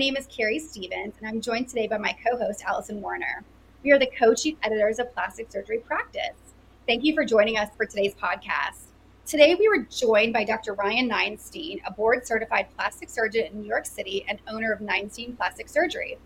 name 0.00 0.16
is 0.16 0.26
Keri 0.34 0.58
Stephens, 0.58 1.12
and 1.18 1.28
I'm 1.28 1.42
joined 1.42 1.68
today 1.68 1.86
by 1.86 1.98
my 1.98 2.16
co 2.26 2.34
host, 2.38 2.64
Alison 2.64 3.02
Werner. 3.02 3.44
We 3.84 3.92
are 3.92 3.98
the 3.98 4.10
co 4.18 4.34
chief 4.34 4.56
editors 4.62 4.98
of 4.98 5.12
Plastic 5.12 5.52
Surgery 5.52 5.76
Practice. 5.80 6.54
Thank 6.86 7.04
you 7.04 7.14
for 7.14 7.22
joining 7.22 7.58
us 7.58 7.68
for 7.76 7.84
today's 7.84 8.14
podcast. 8.14 8.84
Today, 9.26 9.54
we 9.56 9.68
were 9.68 9.86
joined 9.90 10.32
by 10.32 10.44
Dr. 10.44 10.72
Ryan 10.72 11.10
Neinstein, 11.10 11.82
a 11.86 11.92
board 11.92 12.26
certified 12.26 12.68
plastic 12.74 13.10
surgeon 13.10 13.44
in 13.44 13.60
New 13.60 13.68
York 13.68 13.84
City 13.84 14.24
and 14.26 14.38
owner 14.48 14.72
of 14.72 14.80
Neinstein 14.80 15.36
Plastic 15.36 15.68
Surgery, 15.68 16.16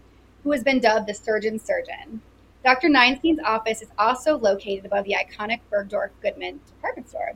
who 0.45 0.53
has 0.53 0.63
been 0.63 0.79
dubbed 0.79 1.09
the 1.09 1.15
surgeon 1.15 1.59
surgeon. 1.59 2.23
Dr. 2.65 2.89
Neinstein's 2.89 3.41
office 3.45 3.83
is 3.83 3.91
also 3.99 4.39
located 4.39 4.87
above 4.87 5.05
the 5.05 5.17
iconic 5.19 5.59
Bergdorf 5.69 6.11
Goodman 6.23 6.61
department 6.69 7.09
store. 7.09 7.33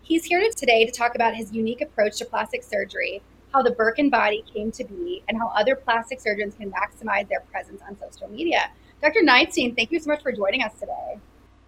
He's 0.00 0.26
here 0.26 0.48
today 0.56 0.86
to 0.86 0.92
talk 0.92 1.16
about 1.16 1.34
his 1.34 1.52
unique 1.52 1.80
approach 1.80 2.18
to 2.18 2.24
plastic 2.24 2.62
surgery, 2.62 3.20
how 3.52 3.62
the 3.62 3.70
Birkin 3.70 4.10
body 4.10 4.44
came 4.52 4.70
to 4.72 4.84
be, 4.84 5.22
and 5.28 5.38
how 5.38 5.48
other 5.48 5.74
plastic 5.74 6.20
surgeons 6.20 6.54
can 6.54 6.72
maximize 6.72 7.28
their 7.28 7.40
presence 7.40 7.82
on 7.88 7.96
social 7.98 8.28
media. 8.28 8.70
Dr. 9.00 9.20
Neinstein, 9.20 9.76
thank 9.76 9.90
you 9.90 10.00
so 10.00 10.10
much 10.10 10.22
for 10.22 10.32
joining 10.32 10.62
us 10.62 10.72
today. 10.78 11.18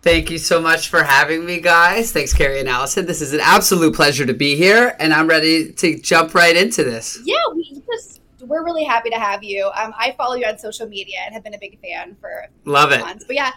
Thank 0.02 0.30
you 0.30 0.37
so 0.39 0.61
much 0.61 0.89
for 0.89 1.02
having 1.02 1.47
me, 1.47 1.61
guys. 1.61 2.12
Thanks, 2.12 2.34
Keri 2.34 2.61
and 2.61 2.69
Alison. 2.69 3.06
This 3.06 3.23
is 3.23 3.33
an 3.33 3.41
absolute 3.41 3.95
pleasure 3.95 4.27
to 4.27 4.34
be 4.34 4.55
here, 4.55 4.95
and 4.98 5.15
I'm 5.15 5.27
ready 5.27 5.73
to 5.73 5.98
jump 5.98 6.34
right 6.34 6.55
into 6.55 6.84
this. 6.84 7.19
Yeah, 7.25 7.37
we 7.55 7.83
just 7.87 8.20
we're 8.42 8.64
really 8.64 8.84
happy 8.84 9.11
to 9.11 9.19
have 9.19 9.42
you. 9.42 9.70
Um, 9.75 9.95
I 9.98 10.14
follow 10.19 10.34
you 10.34 10.47
on 10.47 10.59
social 10.59 10.87
media 10.87 11.16
and 11.25 11.34
have 11.34 11.42
been 11.42 11.55
a 11.55 11.59
big 11.59 11.80
fan 11.80 12.16
for 12.20 12.47
love 12.64 12.92
it. 12.92 13.01
Months. 13.01 13.25
But 13.27 13.37
yeah, 13.37 13.51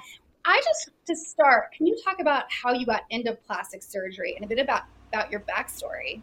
I 0.45 0.61
just 0.63 0.89
to 1.07 1.15
start, 1.15 1.73
can 1.73 1.85
you 1.85 1.97
talk 2.03 2.19
about 2.21 2.45
how 2.49 2.71
you 2.71 2.85
got 2.85 3.03
into 3.09 3.33
plastic 3.33 3.83
surgery 3.83 4.33
and 4.35 4.45
a 4.45 4.47
bit 4.47 4.59
about 4.59 4.83
about 5.09 5.29
your 5.29 5.41
backstory? 5.41 6.21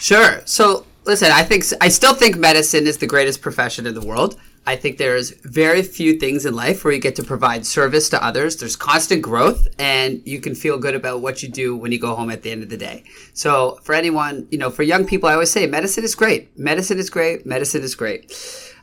Sure. 0.00 0.40
So 0.46 0.86
listen, 1.04 1.30
I 1.30 1.42
think 1.42 1.64
I 1.80 1.88
still 1.88 2.14
think 2.14 2.36
medicine 2.36 2.86
is 2.86 2.96
the 2.96 3.06
greatest 3.06 3.42
profession 3.42 3.86
in 3.86 3.94
the 3.94 4.04
world. 4.04 4.40
I 4.66 4.76
think 4.76 4.98
there's 4.98 5.30
very 5.44 5.82
few 5.82 6.18
things 6.18 6.46
in 6.46 6.54
life 6.54 6.84
where 6.84 6.92
you 6.92 7.00
get 7.00 7.16
to 7.16 7.22
provide 7.22 7.66
service 7.66 8.08
to 8.10 8.24
others. 8.24 8.56
There's 8.56 8.76
constant 8.76 9.20
growth 9.22 9.68
and 9.78 10.22
you 10.26 10.40
can 10.40 10.54
feel 10.54 10.78
good 10.78 10.94
about 10.94 11.20
what 11.20 11.42
you 11.42 11.48
do 11.48 11.76
when 11.76 11.92
you 11.92 11.98
go 11.98 12.14
home 12.14 12.30
at 12.30 12.42
the 12.42 12.50
end 12.50 12.62
of 12.62 12.70
the 12.70 12.76
day. 12.76 13.04
So 13.34 13.78
for 13.82 13.94
anyone, 13.94 14.48
you 14.50 14.58
know, 14.58 14.70
for 14.70 14.82
young 14.82 15.06
people, 15.06 15.28
I 15.28 15.34
always 15.34 15.50
say 15.50 15.66
medicine 15.66 16.04
is 16.04 16.14
great. 16.14 16.58
Medicine 16.58 16.98
is 16.98 17.10
great. 17.10 17.44
Medicine 17.44 17.82
is 17.82 17.94
great. 17.94 18.32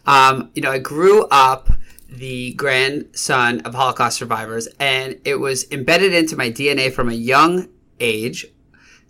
Um, 0.06 0.52
you 0.54 0.62
know, 0.62 0.72
I 0.72 0.80
grew 0.80 1.26
up 1.28 1.70
the 2.10 2.54
grandson 2.54 3.62
of 3.62 3.74
Holocaust 3.74 4.18
survivors 4.18 4.68
and 4.80 5.20
it 5.26 5.36
was 5.36 5.70
embedded 5.72 6.14
into 6.14 6.36
my 6.36 6.50
DNA 6.50 6.92
from 6.92 7.10
a 7.10 7.14
young 7.14 7.70
age 8.00 8.48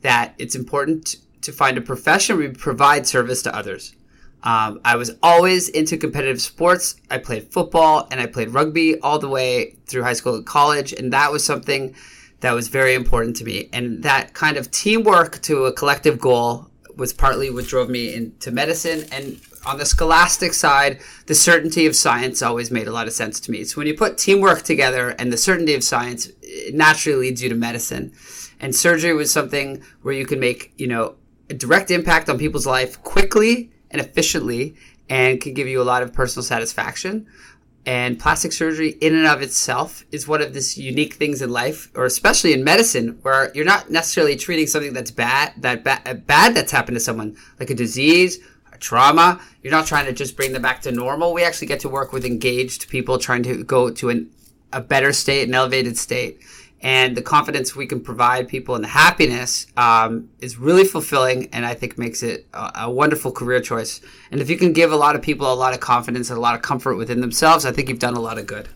that 0.02 0.36
it's 0.38 0.56
important 0.56 1.16
to 1.42 1.52
find 1.52 1.78
a 1.78 1.82
profession 1.82 2.38
where 2.38 2.48
you 2.48 2.54
provide 2.54 3.08
service 3.08 3.42
to 3.44 3.56
others. 3.56 3.96
Um, 4.44 4.80
I 4.86 4.96
was 4.96 5.12
always 5.24 5.70
into 5.70 5.98
competitive 5.98 6.42
sports. 6.42 6.96
I 7.10 7.18
played 7.18 7.52
football 7.52 8.08
and 8.12 8.22
I 8.22 8.28
played 8.28 8.50
rugby 8.50 9.00
all 9.00 9.20
the 9.20 9.30
way 9.30 9.78
through 9.88 10.04
high 10.04 10.14
school 10.14 10.36
and 10.36 10.46
college. 10.46 10.94
And 10.94 11.12
that 11.14 11.32
was 11.32 11.44
something 11.44 11.96
that 12.40 12.54
was 12.54 12.68
very 12.68 12.94
important 12.94 13.36
to 13.38 13.44
me. 13.44 13.70
And 13.74 14.04
that 14.04 14.34
kind 14.34 14.58
of 14.58 14.70
teamwork 14.72 15.42
to 15.44 15.66
a 15.66 15.74
collective 15.74 16.20
goal 16.20 16.68
was 16.96 17.14
partly 17.14 17.50
what 17.50 17.66
drove 17.66 17.90
me 17.90 18.14
into 18.14 18.52
medicine. 18.52 19.06
And 19.12 19.40
on 19.66 19.78
the 19.78 19.86
scholastic 19.86 20.54
side, 20.54 21.00
the 21.26 21.36
certainty 21.36 21.86
of 21.86 21.96
science 21.96 22.42
always 22.42 22.72
made 22.72 22.88
a 22.88 22.92
lot 22.92 23.08
of 23.08 23.14
sense 23.14 23.40
to 23.42 23.52
me. 23.52 23.64
So 23.64 23.78
when 23.78 23.88
you 23.88 23.96
put 23.96 24.18
teamwork 24.18 24.62
together 24.62 25.10
and 25.20 25.34
the 25.34 25.38
certainty 25.38 25.74
of 25.74 25.84
science, 25.84 26.30
it 26.42 26.74
naturally 26.74 27.20
leads 27.20 27.44
you 27.44 27.50
to 27.50 27.56
medicine. 27.56 28.14
And 28.60 28.76
surgery 28.76 29.14
was 29.14 29.32
something 29.32 29.84
where 30.02 30.14
you 30.14 30.26
can 30.26 30.40
make, 30.40 30.74
you 30.78 30.88
know, 30.88 31.16
a 31.50 31.53
direct 31.53 31.92
impact 31.92 32.30
on 32.30 32.38
people's 32.38 32.66
life 32.66 33.02
quickly 33.04 33.72
and 33.92 34.02
efficiently 34.02 34.76
and 35.10 35.39
can 35.39 35.54
give 35.54 35.67
you 35.67 35.82
a 35.82 35.83
lot 35.83 36.04
of 36.04 36.14
personal 36.14 36.44
satisfaction. 36.44 37.27
And 37.86 38.20
plastic 38.20 38.52
surgery, 38.52 38.98
in 38.99 39.16
and 39.16 39.26
of 39.26 39.42
itself, 39.42 40.04
is 40.11 40.27
one 40.27 40.42
of 40.42 40.54
these 40.54 40.77
unique 40.77 41.14
things 41.14 41.42
in 41.42 41.49
life, 41.49 41.89
or 41.95 42.04
especially 42.04 42.52
in 42.52 42.61
medicine, 42.61 43.17
where 43.22 43.49
you're 43.55 43.64
not 43.64 43.89
necessarily 43.89 44.36
treating 44.36 44.67
something 44.67 44.92
that's 44.92 45.10
bad, 45.10 45.54
that 45.60 45.86
ba- 45.86 46.16
bad 46.16 46.54
that's 46.54 46.73
happened 46.73 46.98
to 46.98 46.99
someone, 46.99 47.38
like 47.61 47.70
a 47.70 47.76
disease, 47.76 48.39
a 48.73 48.77
trauma. 48.77 49.39
You're 49.64 49.72
not 49.72 49.88
trying 49.88 50.05
to 50.05 50.11
just 50.11 50.36
bring 50.36 50.52
them 50.52 50.64
back 50.64 50.82
to 50.82 50.92
normal. 50.92 51.33
We 51.33 51.45
actually 51.45 51.67
get 51.67 51.80
to 51.82 51.89
work 51.89 52.11
with 52.11 52.26
engaged 52.26 52.89
people 52.89 53.17
trying 53.17 53.43
to 53.43 53.64
go 53.64 53.89
to 53.89 54.10
an, 54.10 54.32
a 54.73 54.82
better 54.82 55.14
state, 55.14 55.48
an 55.48 55.55
elevated 55.55 55.98
state 55.98 56.42
and 56.82 57.17
the 57.17 57.21
confidence 57.21 57.76
we 57.76 57.88
can 57.88 57.99
provide 57.99 58.48
people 58.48 58.76
and 58.76 58.83
the 58.83 58.89
happiness 58.89 59.65
um, 59.77 60.30
is 60.39 60.58
really 60.58 60.83
fulfilling 60.83 61.49
and 61.52 61.65
i 61.65 61.73
think 61.73 61.98
makes 61.98 62.21
it 62.21 62.45
a, 62.54 62.71
a, 62.82 62.92
wonderful 62.92 63.32
career 63.32 63.60
choice. 63.60 64.02
And 64.32 64.42
if 64.42 64.49
you 64.49 64.58
can 64.58 64.73
give 64.73 64.92
a 64.92 64.95
lot 64.95 65.16
of 65.16 65.21
people 65.21 65.52
a 65.52 65.55
lot 65.55 65.73
of 65.73 65.80
confidence 65.80 66.30
and 66.30 66.37
a 66.37 66.42
lot 66.42 66.55
of 66.55 66.61
comfort 66.61 66.95
within 66.95 67.21
themselves 67.21 67.66
i 67.66 67.71
think 67.71 67.89
you've 67.89 67.99
done 67.99 68.16
a 68.16 68.20
lot 68.21 68.37
of 68.37 68.48
good. 68.48 68.70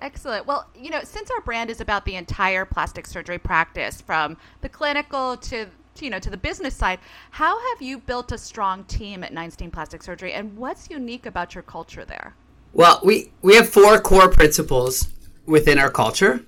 Excellent. 0.00 0.46
Well 0.46 0.68
you 0.74 0.90
know 0.90 1.00
since 1.02 1.30
our 1.30 1.40
brand 1.40 1.70
is 1.70 1.80
about 1.80 2.04
the 2.04 2.16
entire 2.16 2.64
plastic 2.64 3.06
surgery 3.06 3.38
practice 3.38 4.00
from 4.00 4.36
the 4.60 4.68
clinical 4.68 5.36
to 5.38 5.66
you 5.98 6.10
know 6.10 6.18
to 6.18 6.28
the 6.28 6.36
business 6.36 6.74
side 6.74 6.98
how 7.30 7.58
have 7.70 7.80
you 7.80 7.98
built 7.98 8.30
a 8.32 8.38
strong 8.38 8.84
team 8.84 9.24
at 9.24 9.32
Neinstein 9.32 9.72
Plastic 9.72 10.02
Surgery 10.02 10.34
and 10.34 10.56
what's 10.56 10.90
unique 10.90 11.24
about 11.24 11.54
your 11.54 11.62
culture 11.62 12.04
there? 12.04 12.34
Well 12.74 13.00
we 13.02 13.32
we 13.40 13.56
have 13.56 13.68
four 13.68 13.98
core 13.98 14.28
principles 14.28 15.08
within 15.46 15.78
our 15.78 15.90
culture 15.90 16.44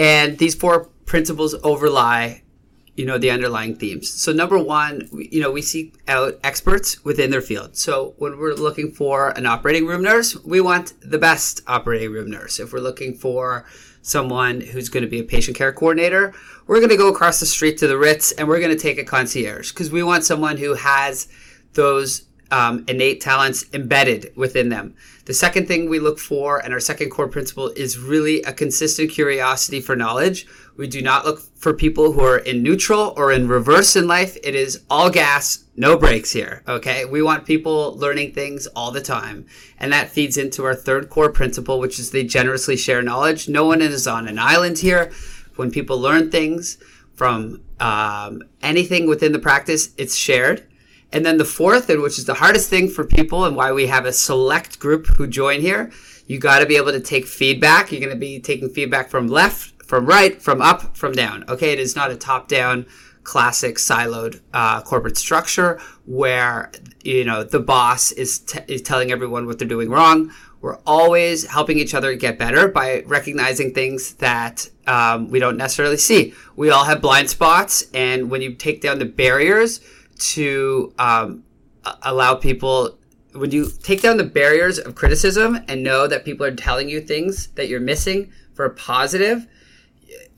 and 0.00 0.38
these 0.38 0.54
four 0.54 0.86
principles 1.04 1.54
overlie, 1.62 2.42
you 2.96 3.04
know, 3.04 3.18
the 3.18 3.30
underlying 3.30 3.76
themes. 3.76 4.08
So 4.08 4.32
number 4.32 4.58
one, 4.58 5.06
you 5.12 5.42
know, 5.42 5.50
we 5.50 5.60
seek 5.60 5.94
out 6.08 6.40
experts 6.42 7.04
within 7.04 7.30
their 7.30 7.42
field. 7.42 7.76
So 7.76 8.14
when 8.16 8.38
we're 8.38 8.54
looking 8.54 8.92
for 8.92 9.28
an 9.36 9.44
operating 9.44 9.84
room 9.84 10.02
nurse, 10.02 10.42
we 10.42 10.62
want 10.62 10.94
the 11.02 11.18
best 11.18 11.60
operating 11.66 12.12
room 12.12 12.30
nurse. 12.30 12.58
If 12.58 12.72
we're 12.72 12.80
looking 12.80 13.12
for 13.12 13.66
someone 14.00 14.62
who's 14.62 14.88
going 14.88 15.04
to 15.04 15.10
be 15.10 15.20
a 15.20 15.24
patient 15.24 15.54
care 15.54 15.70
coordinator, 15.70 16.32
we're 16.66 16.78
going 16.78 16.88
to 16.88 16.96
go 16.96 17.10
across 17.10 17.38
the 17.38 17.44
street 17.44 17.76
to 17.78 17.86
the 17.86 17.98
Ritz 17.98 18.32
and 18.32 18.48
we're 18.48 18.60
going 18.60 18.74
to 18.74 18.82
take 18.82 18.96
a 18.96 19.04
concierge 19.04 19.70
because 19.70 19.90
we 19.90 20.02
want 20.02 20.24
someone 20.24 20.56
who 20.56 20.72
has 20.76 21.28
those 21.74 22.22
um, 22.50 22.84
innate 22.88 23.20
talents 23.20 23.64
embedded 23.72 24.32
within 24.36 24.68
them. 24.68 24.94
The 25.26 25.34
second 25.34 25.68
thing 25.68 25.88
we 25.88 26.00
look 26.00 26.18
for, 26.18 26.58
and 26.58 26.72
our 26.72 26.80
second 26.80 27.10
core 27.10 27.28
principle, 27.28 27.68
is 27.76 27.98
really 27.98 28.42
a 28.42 28.52
consistent 28.52 29.10
curiosity 29.10 29.80
for 29.80 29.94
knowledge. 29.94 30.46
We 30.76 30.88
do 30.88 31.02
not 31.02 31.24
look 31.24 31.40
for 31.56 31.74
people 31.74 32.12
who 32.12 32.24
are 32.24 32.38
in 32.38 32.62
neutral 32.62 33.12
or 33.16 33.30
in 33.30 33.46
reverse 33.46 33.94
in 33.94 34.08
life. 34.08 34.36
It 34.42 34.54
is 34.54 34.82
all 34.90 35.10
gas, 35.10 35.64
no 35.76 35.96
brakes 35.96 36.32
here. 36.32 36.62
Okay. 36.66 37.04
We 37.04 37.22
want 37.22 37.44
people 37.44 37.96
learning 37.96 38.32
things 38.32 38.66
all 38.68 38.90
the 38.90 39.02
time. 39.02 39.46
And 39.78 39.92
that 39.92 40.08
feeds 40.08 40.36
into 40.36 40.64
our 40.64 40.74
third 40.74 41.10
core 41.10 41.30
principle, 41.30 41.78
which 41.78 41.98
is 41.98 42.10
they 42.10 42.24
generously 42.24 42.76
share 42.76 43.02
knowledge. 43.02 43.48
No 43.48 43.66
one 43.66 43.82
is 43.82 44.06
on 44.06 44.26
an 44.26 44.38
island 44.38 44.78
here. 44.78 45.12
When 45.56 45.70
people 45.70 46.00
learn 46.00 46.30
things 46.30 46.78
from 47.14 47.62
um, 47.78 48.42
anything 48.62 49.06
within 49.06 49.32
the 49.32 49.38
practice, 49.38 49.90
it's 49.98 50.16
shared 50.16 50.66
and 51.12 51.26
then 51.26 51.38
the 51.38 51.44
fourth, 51.44 51.90
and 51.90 52.02
which 52.02 52.18
is 52.18 52.24
the 52.24 52.34
hardest 52.34 52.70
thing 52.70 52.88
for 52.88 53.04
people 53.04 53.44
and 53.44 53.56
why 53.56 53.72
we 53.72 53.86
have 53.86 54.06
a 54.06 54.12
select 54.12 54.78
group 54.78 55.06
who 55.06 55.26
join 55.26 55.60
here, 55.60 55.90
you 56.26 56.38
got 56.38 56.60
to 56.60 56.66
be 56.66 56.76
able 56.76 56.92
to 56.92 57.00
take 57.00 57.26
feedback. 57.26 57.90
You're 57.90 58.00
going 58.00 58.12
to 58.12 58.18
be 58.18 58.38
taking 58.38 58.70
feedback 58.70 59.10
from 59.10 59.26
left, 59.26 59.82
from 59.84 60.06
right, 60.06 60.40
from 60.40 60.62
up, 60.62 60.96
from 60.96 61.12
down. 61.12 61.44
Okay, 61.48 61.72
it 61.72 61.80
is 61.80 61.96
not 61.96 62.10
a 62.10 62.16
top 62.16 62.46
down 62.46 62.86
classic 63.24 63.76
siloed 63.76 64.40
uh, 64.54 64.80
corporate 64.82 65.16
structure 65.16 65.78
where 66.06 66.70
you 67.04 67.24
know 67.24 67.44
the 67.44 67.60
boss 67.60 68.12
is, 68.12 68.38
t- 68.38 68.60
is 68.66 68.80
telling 68.80 69.12
everyone 69.12 69.46
what 69.46 69.58
they're 69.58 69.68
doing 69.68 69.90
wrong. 69.90 70.32
We're 70.60 70.78
always 70.86 71.46
helping 71.46 71.78
each 71.78 71.94
other 71.94 72.14
get 72.14 72.38
better 72.38 72.68
by 72.68 73.02
recognizing 73.06 73.72
things 73.72 74.14
that 74.16 74.68
um, 74.86 75.30
we 75.30 75.38
don't 75.38 75.56
necessarily 75.56 75.96
see. 75.96 76.34
We 76.54 76.70
all 76.70 76.84
have 76.84 77.00
blind 77.00 77.30
spots, 77.30 77.86
and 77.94 78.30
when 78.30 78.42
you 78.42 78.54
take 78.54 78.82
down 78.82 78.98
the 78.98 79.06
barriers 79.06 79.80
to 80.20 80.94
um, 80.98 81.44
allow 82.02 82.34
people 82.34 82.98
when 83.32 83.50
you 83.50 83.70
take 83.82 84.02
down 84.02 84.16
the 84.16 84.24
barriers 84.24 84.78
of 84.78 84.94
criticism 84.94 85.60
and 85.68 85.82
know 85.82 86.06
that 86.06 86.24
people 86.24 86.44
are 86.44 86.54
telling 86.54 86.88
you 86.88 87.00
things 87.00 87.48
that 87.48 87.68
you're 87.68 87.80
missing 87.80 88.32
for 88.54 88.64
a 88.64 88.70
positive? 88.70 89.46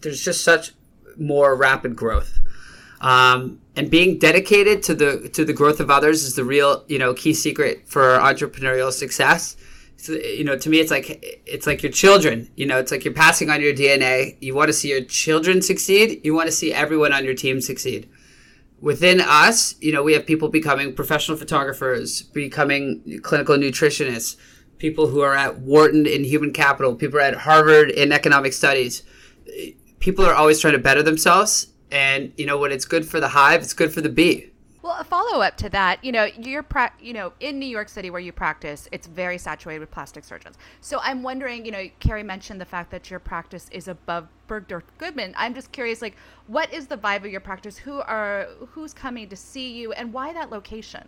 There's 0.00 0.23
just 0.23 0.44
such 0.44 0.73
more 1.17 1.55
rapid 1.55 1.96
growth. 1.96 2.38
Um, 3.00 3.61
and 3.75 3.90
being 3.90 4.19
dedicated 4.19 4.82
to 4.84 4.94
the 4.94 5.29
to 5.31 5.44
the 5.44 5.52
growth 5.52 5.81
of 5.81 5.90
others 5.90 6.23
is 6.23 6.37
the 6.37 6.44
real 6.44 6.85
you 6.87 6.99
know 6.99 7.14
key 7.14 7.35
secret 7.35 7.88
for 7.88 8.19
entrepreneurial 8.19 8.93
success. 8.93 9.56
So, 9.96 10.12
you 10.12 10.44
know 10.44 10.56
to 10.56 10.70
me 10.70 10.78
it's 10.78 10.90
like 10.90 11.43
it's 11.46 11.67
like 11.67 11.82
your 11.82 11.93
children 11.93 12.50
you 12.56 12.67
know 12.67 12.78
it's 12.78 12.90
like 12.90 13.05
you're 13.05 13.14
passing 13.14 13.50
on 13.50 13.61
your 13.61 13.73
dna 13.73 14.37
you 14.40 14.52
want 14.52 14.67
to 14.67 14.73
see 14.73 14.88
your 14.88 15.05
children 15.05 15.62
succeed. 15.62 16.20
You 16.25 16.35
want 16.35 16.46
to 16.46 16.52
see 16.52 16.73
everyone 16.73 17.12
on 17.12 17.25
your 17.25 17.35
team 17.35 17.61
succeed 17.61 18.08
within 18.82 19.20
us, 19.20 19.76
you 19.81 19.93
know, 19.93 20.02
we 20.02 20.12
have 20.12 20.26
people 20.26 20.49
becoming 20.49 20.93
professional 20.93 21.38
photographers, 21.38 22.20
becoming 22.20 23.20
clinical 23.23 23.56
nutritionists, 23.56 24.37
people 24.79 25.06
who 25.06 25.20
are 25.20 25.34
at 25.34 25.61
Wharton 25.61 26.05
in 26.05 26.25
human 26.25 26.52
capital, 26.52 26.96
people 26.96 27.20
at 27.20 27.34
Harvard 27.34 27.90
in 27.90 28.12
economic 28.12 28.52
studies. 28.52 29.05
People 30.00 30.26
are 30.26 30.34
always 30.34 30.58
trying 30.58 30.75
to 30.75 30.81
better 30.81 31.02
themselves. 31.02 31.69
And, 31.93 32.32
you 32.37 32.44
know, 32.44 32.58
when 32.58 32.73
it's 32.73 32.84
good 32.84 33.06
for 33.06 33.20
the 33.20 33.29
hive, 33.29 33.62
it's 33.62 33.73
good 33.73 33.93
for 33.93 34.00
the 34.00 34.08
bee. 34.08 34.51
Well, 34.82 34.96
a 34.99 35.05
follow 35.05 35.40
up 35.40 35.56
to 35.58 35.69
that, 35.70 36.05
you 36.05 36.11
know, 36.11 36.25
you're 36.25 36.64
pra- 36.64 36.93
you 37.00 37.12
know 37.12 37.32
in 37.38 37.61
New 37.61 37.67
York 37.67 37.88
City 37.88 38.11
where 38.11 38.20
you 38.20 38.32
practice, 38.32 38.88
it's 38.90 39.06
very 39.06 39.38
saturated 39.38 39.79
with 39.79 39.93
plastic 39.93 40.25
surgeons. 40.25 40.58
So 40.81 40.99
I'm 41.02 41.23
wondering, 41.23 41.64
you 41.64 41.70
know, 41.70 41.88
Keri 42.00 42.25
mentioned 42.25 42.61
the 42.61 42.64
fact 42.64 42.90
that 42.90 43.08
your 43.08 43.20
practice 43.20 43.69
is 43.70 43.87
above 43.87 44.26
Bergdorf 44.49 44.82
Goodman. 44.99 45.34
I'm 45.37 45.55
just 45.55 45.70
curious, 45.70 46.02
like, 46.02 46.17
what 46.49 46.73
is 46.73 46.88
the 46.88 46.96
vibe 46.96 47.25
of 47.25 47.31
your 47.31 47.40
practice? 47.40 47.79
Who 47.79 48.00
are 48.00 48.49
who's 48.70 48.93
coming 48.93 49.29
to 49.29 49.37
see 49.37 49.73
you, 49.73 49.93
and 49.93 50.12
why 50.12 50.32
that 50.32 50.50
location? 50.50 51.06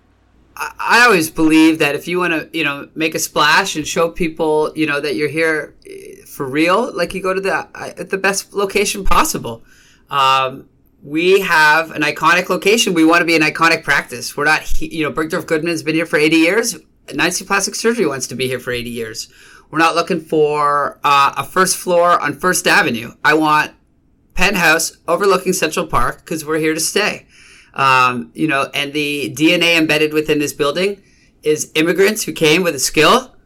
I 0.56 1.03
always 1.05 1.31
believe 1.31 1.81
that 1.81 1.97
if 1.97 2.06
you 2.06 2.20
want 2.20 2.32
to, 2.32 2.56
you 2.56 2.62
know, 2.62 2.88
make 2.94 3.17
a 3.17 3.19
splash 3.19 3.75
and 3.75 3.85
show 3.85 4.09
people, 4.09 4.73
you 4.77 4.87
know, 4.87 5.00
that 5.00 5.17
you're 5.17 5.29
here 5.29 5.75
eh, 5.85 6.25
for 6.27 6.47
real, 6.47 6.97
like 6.97 7.12
you 7.12 7.20
go 7.20 7.35
to 7.35 7.41
the 7.41 7.69
uh, 7.75 8.05
the 8.05 8.19
best 8.19 8.55
location 8.55 9.05
possible. 9.05 9.65
Um, 10.11 10.69
we 11.05 11.41
have 11.41 11.91
an 11.91 12.01
iconic 12.01 12.49
location. 12.49 12.95
We 12.95 13.05
want 13.05 13.21
to 13.21 13.27
be 13.27 13.37
an 13.37 13.43
iconic 13.43 13.85
practice. 13.85 14.35
We're 14.37 14.47
not, 14.47 14.81
you 14.81 15.03
know, 15.03 15.12
Bergdorf 15.12 15.47
Goodman's 15.47 15.83
been 15.83 15.95
here 15.95 16.06
for 16.06 16.19
80 16.19 16.37
years. 16.37 16.77
Neinstein 17.09 17.47
Plastic 17.47 17.75
Surgery 17.75 18.06
wants 18.06 18.27
to 18.29 18.35
be 18.35 18.49
here 18.49 18.59
for 18.59 18.73
80 18.73 18.89
years. 18.89 19.29
We're 19.71 19.81
not 19.81 19.95
looking 19.95 20.21
for 20.21 20.99
uh, 21.05 21.35
a 21.37 21.45
first 21.45 21.77
floor 21.77 22.19
on 22.19 22.33
First 22.33 22.67
Avenue. 22.67 23.12
I 23.23 23.35
want 23.35 23.73
penthouse 24.33 24.97
overlooking 25.06 25.53
Central 25.53 25.87
Park 25.87 26.25
because 26.25 26.43
we're 26.43 26.59
here 26.59 26.73
to 26.73 26.81
stay. 26.81 27.27
Um, 27.75 28.31
you 28.35 28.49
know, 28.49 28.71
and 28.73 28.95
the 28.95 29.35
DNA 29.37 29.77
embedded 29.77 30.15
within 30.15 30.39
this 30.39 30.55
building 30.55 31.03
is 31.43 31.71
immigrants 31.75 32.23
who 32.23 32.33
came 32.33 32.62
with 32.62 32.75
a 32.75 32.79
skill 32.79 33.37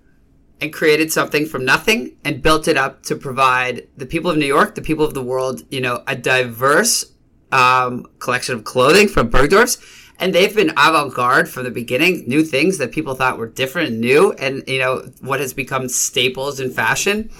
and 0.60 0.72
created 0.72 1.10
something 1.10 1.44
from 1.44 1.64
nothing 1.64 2.16
and 2.24 2.40
built 2.40 2.68
it 2.68 2.76
up 2.76 3.02
to 3.04 3.16
provide 3.16 3.88
the 3.96 4.06
people 4.06 4.30
of 4.30 4.36
New 4.36 4.46
York, 4.46 4.76
the 4.76 4.82
people 4.82 5.04
of 5.04 5.14
the 5.14 5.22
world, 5.22 5.62
you 5.70 5.80
know, 5.80 6.04
a 6.06 6.14
diverse 6.14 7.14
um, 7.52 8.06
collection 8.18 8.54
of 8.54 8.64
clothing 8.64 9.08
from 9.08 9.30
Bergdorf's, 9.30 9.78
and 10.18 10.34
they've 10.34 10.54
been 10.54 10.70
avant-garde 10.70 11.48
from 11.48 11.64
the 11.64 11.70
beginning. 11.70 12.24
New 12.26 12.42
things 12.42 12.78
that 12.78 12.92
people 12.92 13.14
thought 13.14 13.38
were 13.38 13.48
different 13.48 13.90
and 13.90 14.00
new, 14.00 14.32
and 14.32 14.64
you 14.66 14.78
know 14.78 15.10
what 15.20 15.40
has 15.40 15.54
become 15.54 15.88
staples 15.88 16.60
in 16.60 16.70
fashion. 16.70 17.30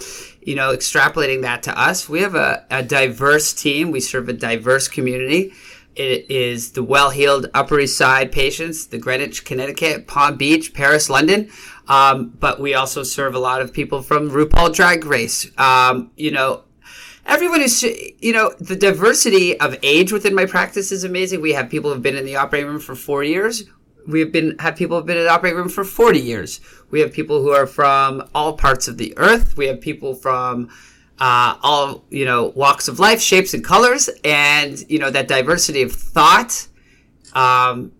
You 0.40 0.55
know, 0.55 0.75
extrapolating 0.75 1.43
that 1.43 1.62
to 1.64 1.78
us, 1.78 2.08
we 2.08 2.20
have 2.22 2.34
a, 2.34 2.64
a 2.70 2.82
diverse 2.82 3.52
team. 3.52 3.90
We 3.90 4.00
serve 4.00 4.28
a 4.28 4.32
diverse 4.32 4.88
community. 4.88 5.52
It 5.94 6.31
is 6.31 6.72
the 6.72 6.82
well-heeled 6.84 7.50
Upper 7.55 7.81
East 7.81 7.99
Side 7.99 8.31
patients, 8.31 8.87
the 8.87 8.99
Greenwich, 8.99 9.44
Connecticut, 9.44 10.06
Palm 10.06 10.37
Beach, 10.37 10.72
Paris, 10.72 11.10
London. 11.10 11.50
Um, 11.88 12.28
but 12.38 12.60
we 12.60 12.75
also 12.75 13.02
serve 13.02 13.34
a 13.34 13.40
lot 13.40 13.60
of 13.60 13.72
people 13.72 14.02
from 14.02 14.31
RuPaul 14.31 14.72
Drag 14.72 15.05
Race. 15.05 15.50
Um, 15.58 16.12
you 16.16 16.31
know, 16.31 16.62
everyone 17.29 17.61
is 17.61 17.83
you 17.83 18.33
know 18.33 18.53
the 18.59 18.75
diversity 18.75 19.59
of 19.61 19.77
age 19.83 20.11
within 20.11 20.35
my 20.35 20.47
practice 20.47 20.91
is 20.91 21.05
amazing. 21.05 21.41
We 21.41 21.53
have 21.53 21.71
people 21.71 21.93
who've 21.93 22.03
been 22.03 22.17
in 22.17 22.25
the 22.25 22.37
operating 22.37 22.69
room 22.69 22.81
for 22.81 22.95
four 22.95 23.23
years. 23.23 23.65
We 24.07 24.21
have 24.21 24.33
been 24.33 24.59
have 24.59 24.77
people 24.77 24.97
who've 24.97 25.07
been 25.07 25.19
in 25.19 25.25
the 25.25 25.31
operating 25.31 25.59
room 25.59 25.69
for 25.69 25.85
40 25.85 26.19
years. 26.19 26.61
We 26.91 27.01
have 27.01 27.13
people 27.13 27.43
who 27.43 27.51
are 27.51 27.67
from 27.67 28.29
all 28.35 28.55
parts 28.55 28.89
of 28.89 28.97
the 28.97 29.17
earth. 29.19 29.57
We 29.57 29.67
have 29.67 29.81
people 29.81 30.15
from 30.15 30.71
uh, 31.21 31.57
all 31.63 32.05
you 32.11 32.25
know 32.25 32.47
walks 32.57 32.89
of 32.89 32.99
life 32.99 33.21
shapes 33.21 33.53
and 33.55 33.63
colors 33.63 34.09
and 34.25 34.83
you 34.89 34.99
know 34.99 35.11
that 35.11 35.29
diversity 35.29 35.83
of 35.83 35.93
thought 35.93 36.67
um, 37.35 37.93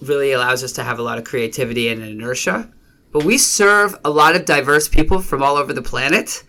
really 0.00 0.32
allows 0.32 0.64
us 0.64 0.72
to 0.72 0.82
have 0.82 0.98
a 0.98 1.02
lot 1.02 1.18
of 1.18 1.24
creativity 1.24 1.88
and 1.88 2.02
inertia. 2.02 2.70
But 3.12 3.24
we 3.24 3.38
serve 3.38 3.94
a 4.04 4.10
lot 4.10 4.34
of 4.34 4.44
diverse 4.44 4.88
people 4.88 5.20
from 5.20 5.40
all 5.40 5.56
over 5.56 5.72
the 5.72 5.82
planet 5.82 6.42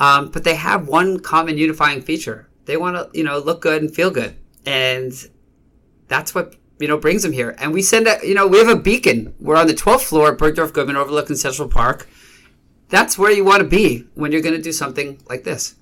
um, 0.00 0.30
but 0.30 0.44
they 0.44 0.54
have 0.54 0.88
one 0.88 1.20
common 1.20 1.58
unifying 1.58 2.02
feature. 2.02 2.48
They 2.64 2.76
want 2.76 2.96
to, 2.96 3.18
you 3.18 3.24
know, 3.24 3.38
look 3.38 3.60
good 3.60 3.82
and 3.82 3.94
feel 3.94 4.10
good. 4.10 4.36
And 4.66 5.12
that's 6.08 6.34
what, 6.34 6.56
you 6.78 6.88
know, 6.88 6.96
brings 6.96 7.22
them 7.22 7.32
here. 7.32 7.54
And 7.58 7.72
we 7.72 7.82
send 7.82 8.06
a, 8.06 8.18
you 8.22 8.34
know, 8.34 8.46
we 8.46 8.58
have 8.58 8.68
a 8.68 8.76
beacon. 8.76 9.34
We're 9.40 9.56
on 9.56 9.66
the 9.66 9.74
12th 9.74 10.02
floor 10.02 10.32
at 10.32 10.38
Bergdorf 10.38 10.72
Goodman 10.72 10.96
overlooking 10.96 11.36
Central 11.36 11.68
Park. 11.68 12.08
That's 12.88 13.18
where 13.18 13.30
you 13.30 13.44
want 13.44 13.62
to 13.62 13.68
be 13.68 14.06
when 14.14 14.32
you're 14.32 14.42
going 14.42 14.54
to 14.54 14.62
do 14.62 14.72
something 14.72 15.20
like 15.28 15.44
this. 15.44 15.76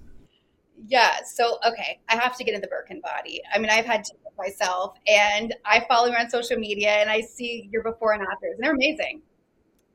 Yeah. 0.87 1.23
So, 1.25 1.59
okay, 1.67 2.01
I 2.09 2.17
have 2.17 2.37
to 2.37 2.45
get 2.45 2.55
in 2.55 2.61
the 2.61 2.67
Birkin 2.67 3.01
body. 3.01 3.43
I 3.53 3.59
mean, 3.59 3.71
I've 3.71 3.85
had 3.85 4.05
to 4.05 4.13
myself, 4.41 4.97
and 5.07 5.55
I 5.65 5.85
follow 5.89 6.09
you 6.09 6.15
on 6.15 6.31
social 6.31 6.57
media, 6.57 6.91
and 6.91 7.11
I 7.11 7.21
see 7.21 7.69
your 7.73 7.83
before 7.83 8.13
and 8.13 8.23
afters, 8.23 8.55
and 8.55 8.65
they're 8.65 8.75
amazing. 8.75 9.23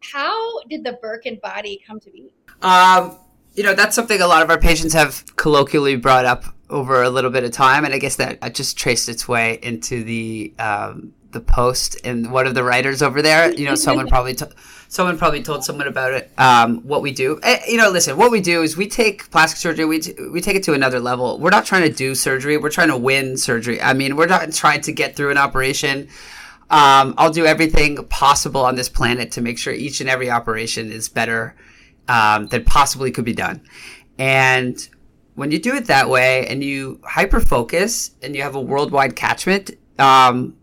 How 0.02 0.60
did 0.70 0.84
the 0.84 0.94
Birkin 1.02 1.40
body 1.42 1.82
come 1.86 2.00
to 2.00 2.10
be? 2.12 2.32
Um, 2.62 3.18
you 3.56 3.64
know, 3.64 3.74
that's 3.74 3.96
something 3.96 4.22
a 4.22 4.28
lot 4.28 4.44
of 4.44 4.50
our 4.50 4.60
patients 4.60 4.94
have 4.94 5.24
colloquially 5.38 5.96
brought 5.96 6.26
up 6.26 6.46
over 6.70 7.04
a 7.04 7.10
little 7.10 7.32
bit 7.32 7.44
of 7.44 7.52
time, 7.52 7.86
and 7.86 7.94
I 7.94 8.00
guess 8.00 8.18
that 8.18 8.54
just 8.54 8.78
traced 8.78 9.08
its 9.08 9.28
way 9.28 9.60
into 9.62 10.04
the 10.04 10.54
um, 10.60 11.14
the 11.32 11.40
post. 11.40 11.98
And 12.04 12.32
one 12.32 12.48
of 12.48 12.56
the 12.56 12.64
writers 12.64 13.02
over 13.02 13.22
there, 13.22 13.54
you 13.54 13.66
know, 13.66 13.76
someone 13.76 14.08
probably 14.08 14.34
t- 14.34 14.46
someone 14.90 15.18
probably 15.18 15.42
told 15.42 15.64
someone 15.64 15.88
about 15.88 16.14
it. 16.14 16.32
Um, 16.38 16.80
what 16.80 17.02
we 17.02 17.12
do, 17.12 17.40
eh, 17.44 17.62
you 17.68 17.78
know, 17.78 17.90
listen, 17.90 18.18
what 18.18 18.32
we 18.32 18.42
do 18.42 18.62
is 18.62 18.76
we 18.76 18.88
take 18.88 19.30
plastic 19.32 19.58
surgery, 19.58 19.86
we 19.86 20.00
t- 20.00 20.16
we 20.32 20.42
take 20.42 20.56
it 20.56 20.64
to 20.64 20.74
another 20.74 21.00
level. 21.00 21.40
We're 21.40 21.50
not 21.50 21.66
trying 21.66 21.84
to 21.84 21.96
do 21.96 22.14
surgery; 22.14 22.58
we're 22.58 22.70
trying 22.70 22.90
to 22.90 22.98
win 22.98 23.38
surgery. 23.38 23.82
I 23.82 23.94
mean, 23.94 24.18
we're 24.18 24.28
not 24.28 24.52
trying 24.52 24.82
to 24.82 24.92
get 24.92 25.16
through 25.16 25.32
an 25.32 25.38
operation. 25.38 26.10
Um, 26.70 27.14
I'll 27.18 27.32
do 27.32 27.46
everything 27.46 28.04
possible 28.08 28.66
on 28.66 28.76
this 28.76 28.90
planet 28.90 29.32
to 29.34 29.42
make 29.42 29.60
sure 29.60 29.72
each 29.72 30.02
and 30.02 30.10
every 30.10 30.32
operation 30.32 30.92
is 30.92 31.08
better 31.10 31.56
um, 32.08 32.48
that 32.48 32.66
possibly 32.66 33.12
could 33.12 33.26
be 33.26 33.34
done. 33.34 33.62
And 34.18 34.78
when 35.36 35.52
you 35.52 35.60
do 35.60 35.76
it 35.76 35.86
that 35.86 36.10
way 36.10 36.48
and 36.48 36.64
you 36.64 37.02
hyper 37.04 37.40
focus 37.40 38.12
and 38.22 38.36
you 38.36 38.42
have 38.42 38.56
a 38.56 38.62
worldwide 38.62 39.16
catchment, 39.16 39.72
um, 40.00 40.56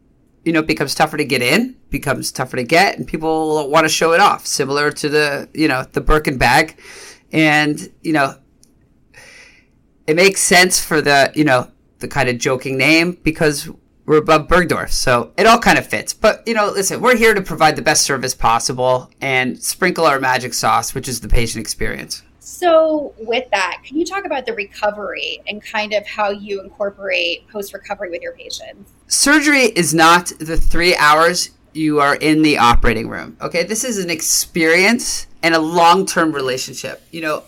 you 0.44 0.52
know, 0.52 0.60
it 0.60 0.66
becomes 0.66 0.94
tougher 0.94 1.16
to 1.16 1.24
get 1.24 1.42
in, 1.42 1.76
becomes 1.90 2.32
tougher 2.32 2.56
to 2.56 2.64
get, 2.64 2.98
and 2.98 3.06
people 3.06 3.68
want 3.70 3.84
to 3.84 3.88
show 3.88 4.12
it 4.12 4.20
off, 4.20 4.46
similar 4.46 4.90
to 4.90 5.08
the, 5.08 5.48
you 5.54 5.68
know, 5.68 5.84
the 5.92 6.00
Birkin 6.00 6.38
bag. 6.38 6.80
And, 7.32 7.78
you 8.02 8.12
know, 8.12 8.34
it 10.06 10.16
makes 10.16 10.40
sense 10.40 10.84
for 10.84 11.00
the, 11.00 11.32
you 11.34 11.44
know, 11.44 11.70
the 11.98 12.08
kind 12.08 12.28
of 12.28 12.38
joking 12.38 12.76
name 12.76 13.18
because 13.22 13.70
we're 14.06 14.18
above 14.18 14.48
Bergdorf. 14.48 14.90
So 14.90 15.32
it 15.36 15.46
all 15.46 15.58
kind 15.58 15.78
of 15.78 15.86
fits. 15.86 16.12
But, 16.12 16.46
you 16.46 16.54
know, 16.54 16.70
listen, 16.70 17.00
we're 17.00 17.16
here 17.16 17.34
to 17.34 17.42
provide 17.42 17.76
the 17.76 17.82
best 17.82 18.02
service 18.02 18.34
possible 18.34 19.10
and 19.20 19.62
sprinkle 19.62 20.04
our 20.06 20.20
magic 20.20 20.54
sauce, 20.54 20.94
which 20.94 21.08
is 21.08 21.20
the 21.20 21.28
patient 21.28 21.60
experience. 21.60 22.22
So, 22.44 23.14
with 23.18 23.48
that, 23.50 23.82
can 23.84 23.96
you 23.96 24.04
talk 24.04 24.24
about 24.24 24.46
the 24.46 24.52
recovery 24.54 25.40
and 25.46 25.62
kind 25.62 25.92
of 25.92 26.04
how 26.04 26.30
you 26.30 26.60
incorporate 26.60 27.48
post 27.48 27.72
recovery 27.72 28.10
with 28.10 28.20
your 28.20 28.32
patients? 28.32 28.92
Surgery 29.06 29.66
is 29.66 29.94
not 29.94 30.32
the 30.40 30.56
three 30.56 30.96
hours 30.96 31.50
you 31.72 32.00
are 32.00 32.16
in 32.16 32.42
the 32.42 32.58
operating 32.58 33.08
room. 33.08 33.36
Okay, 33.40 33.62
this 33.62 33.84
is 33.84 33.98
an 33.98 34.10
experience 34.10 35.28
and 35.42 35.54
a 35.54 35.60
long 35.60 36.04
term 36.04 36.32
relationship. 36.32 37.02
You 37.12 37.20
know, 37.20 37.44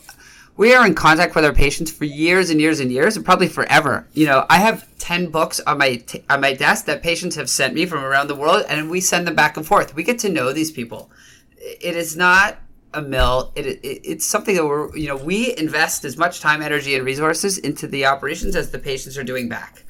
we 0.57 0.75
are 0.75 0.87
in 0.87 0.95
contact 0.95 1.35
with 1.35 1.45
our 1.45 1.53
patients 1.53 1.91
for 1.91 2.05
years 2.05 2.51
and 2.51 2.61
years 2.61 2.81
and 2.81 2.93
years 2.93 3.17
and 3.17 3.25
probably 3.25 3.49
forever. 3.49 4.07
You 4.13 4.27
know 4.27 4.47
i 4.49 4.59
have 4.59 4.87
10 4.99 5.31
books 5.31 5.61
on 5.61 5.79
my 5.79 5.97
t- 5.97 6.25
on 6.31 6.41
my 6.41 6.55
desk 6.55 6.87
that 6.87 7.03
patients 7.03 7.37
have 7.37 7.51
sent 7.51 7.75
me 7.75 7.87
from 7.87 8.05
around 8.05 8.29
the 8.29 8.35
world 8.35 8.65
and 8.69 8.91
we 8.91 9.01
send 9.01 9.27
them 9.27 9.35
back 9.35 9.57
and 9.57 9.67
forth. 9.67 9.95
We 9.95 10.03
get 10.03 10.19
to 10.21 10.29
know 10.29 10.53
these 10.53 10.71
people. 10.71 11.11
It 11.59 11.97
is 11.97 12.17
not 12.17 12.59
a 12.93 13.03
mill. 13.03 13.53
It, 13.57 13.67
it, 13.67 13.81
it's 13.83 14.25
something 14.25 14.55
that 14.55 14.65
we're 14.65 14.97
you 14.97 15.09
know 15.09 15.17
we 15.17 15.57
invest 15.57 16.05
as 16.05 16.17
much 16.17 16.41
time 16.41 16.63
energy 16.63 16.95
and 16.95 17.05
resources 17.05 17.59
into 17.59 17.87
the 17.87 18.07
operations 18.07 18.57
as 18.57 18.71
the 18.71 18.79
patients 18.79 19.19
are 19.19 19.25
doing 19.25 19.49
back. 19.49 19.85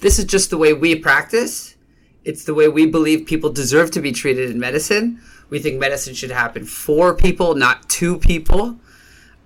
This 0.00 0.18
is 0.18 0.26
just 0.26 0.50
the 0.50 0.58
way 0.58 0.72
we 0.72 0.94
practice. 0.96 1.76
It's 2.24 2.44
the 2.44 2.54
way 2.54 2.68
we 2.68 2.86
believe 2.86 3.26
people 3.26 3.50
deserve 3.50 3.90
to 3.92 4.00
be 4.00 4.12
treated 4.12 4.50
in 4.50 4.58
medicine. 4.58 5.20
We 5.50 5.58
think 5.58 5.78
medicine 5.78 6.14
should 6.14 6.30
happen 6.30 6.64
for 6.64 7.14
people 7.14 7.54
not 7.54 7.88
to 7.90 8.18
people 8.18 8.78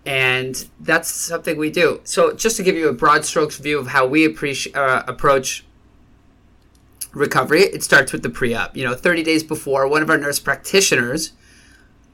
and 0.08 0.66
that's 0.80 1.10
something 1.10 1.58
we 1.58 1.68
do. 1.68 2.00
So, 2.02 2.32
just 2.32 2.56
to 2.56 2.62
give 2.62 2.76
you 2.76 2.88
a 2.88 2.94
broad 2.94 3.26
strokes 3.26 3.58
view 3.58 3.78
of 3.78 3.88
how 3.88 4.06
we 4.06 4.26
uh, 4.26 5.02
approach 5.06 5.66
recovery, 7.12 7.64
it 7.64 7.82
starts 7.82 8.10
with 8.10 8.22
the 8.22 8.30
pre-op. 8.30 8.74
You 8.74 8.86
know, 8.86 8.94
30 8.94 9.22
days 9.22 9.42
before, 9.42 9.86
one 9.86 10.00
of 10.00 10.08
our 10.08 10.16
nurse 10.16 10.40
practitioners 10.40 11.32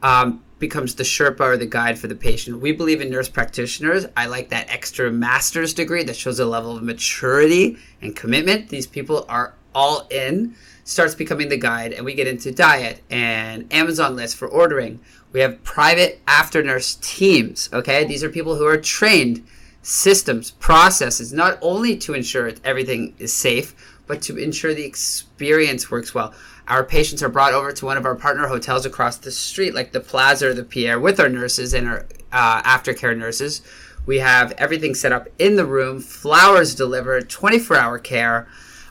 um, 0.03 0.43
becomes 0.59 0.97
the 0.97 1.05
Sherpa 1.05 1.41
or 1.41 1.57
the 1.57 1.67
guide 1.67 1.97
for 1.97 2.09
the 2.09 2.17
patient. 2.17 2.61
We 2.61 2.73
believe 2.73 3.01
in 3.01 3.11
nurse 3.11 3.29
practitioners. 3.29 4.07
I 4.17 4.27
like 4.27 4.49
that 4.49 4.69
extra 4.71 5.13
master's 5.13 5.73
degree 5.73 6.03
that 6.03 6.17
shows 6.17 6.41
a 6.41 6.47
level 6.47 6.77
of 6.77 6.83
maturity 6.83 7.77
and 8.03 8.17
commitment. 8.17 8.71
These 8.71 8.89
people 8.89 9.25
are 9.29 9.55
all 9.73 10.09
in 10.11 10.57
starts 10.85 11.15
becoming 11.15 11.49
the 11.49 11.57
guide 11.57 11.93
and 11.93 12.05
we 12.05 12.15
get 12.15 12.27
into 12.27 12.53
diet 12.53 13.03
and 13.11 13.73
Amazon 13.73 14.15
lists 14.15 14.37
for 14.37 14.47
ordering. 14.47 15.01
We 15.35 15.41
have 15.41 15.65
private 15.65 16.21
after 16.29 16.63
nurse 16.63 16.97
teams, 17.03 17.69
okay? 17.73 18.05
These 18.05 18.23
are 18.23 18.31
people 18.31 18.55
who 18.55 18.67
are 18.67 18.79
trained 18.79 19.45
systems, 19.83 20.53
processes, 20.53 21.33
not 21.33 21.59
only 21.61 21.97
to 21.97 22.15
ensure 22.15 22.53
everything 22.63 23.17
is 23.19 23.33
safe, 23.33 23.75
but 24.07 24.23
to 24.23 24.37
ensure 24.37 24.75
the 24.75 24.85
experience 24.85 25.91
works 25.91 26.15
well. 26.15 26.33
Our 26.69 26.85
patients 26.85 27.21
are 27.21 27.29
brought 27.29 27.53
over 27.53 27.73
to 27.73 27.85
one 27.85 27.97
of 27.97 28.07
our 28.07 28.15
partner 28.15 28.47
hotels 28.47 28.87
across 28.87 29.17
the 29.17 29.33
street, 29.33 29.75
like 29.75 29.91
the 29.91 29.99
Plaza 29.99 30.51
or 30.51 30.55
the 30.55 30.63
Pierre, 30.63 31.01
with 31.01 31.19
our 31.19 31.29
nurses 31.29 31.75
and 31.75 31.89
our 31.89 32.07
uh, 32.31 32.63
aftercare 32.63 33.19
nurses. 33.19 33.61
We 34.07 34.21
have 34.21 34.53
everything 34.53 34.95
set 34.95 35.11
up 35.11 35.27
in 35.41 35.57
the 35.57 35.67
room, 35.67 35.99
flowers 35.99 36.77
delivered, 36.77 37.29
24 37.29 37.77
hour 37.77 37.99
care. 37.99 38.47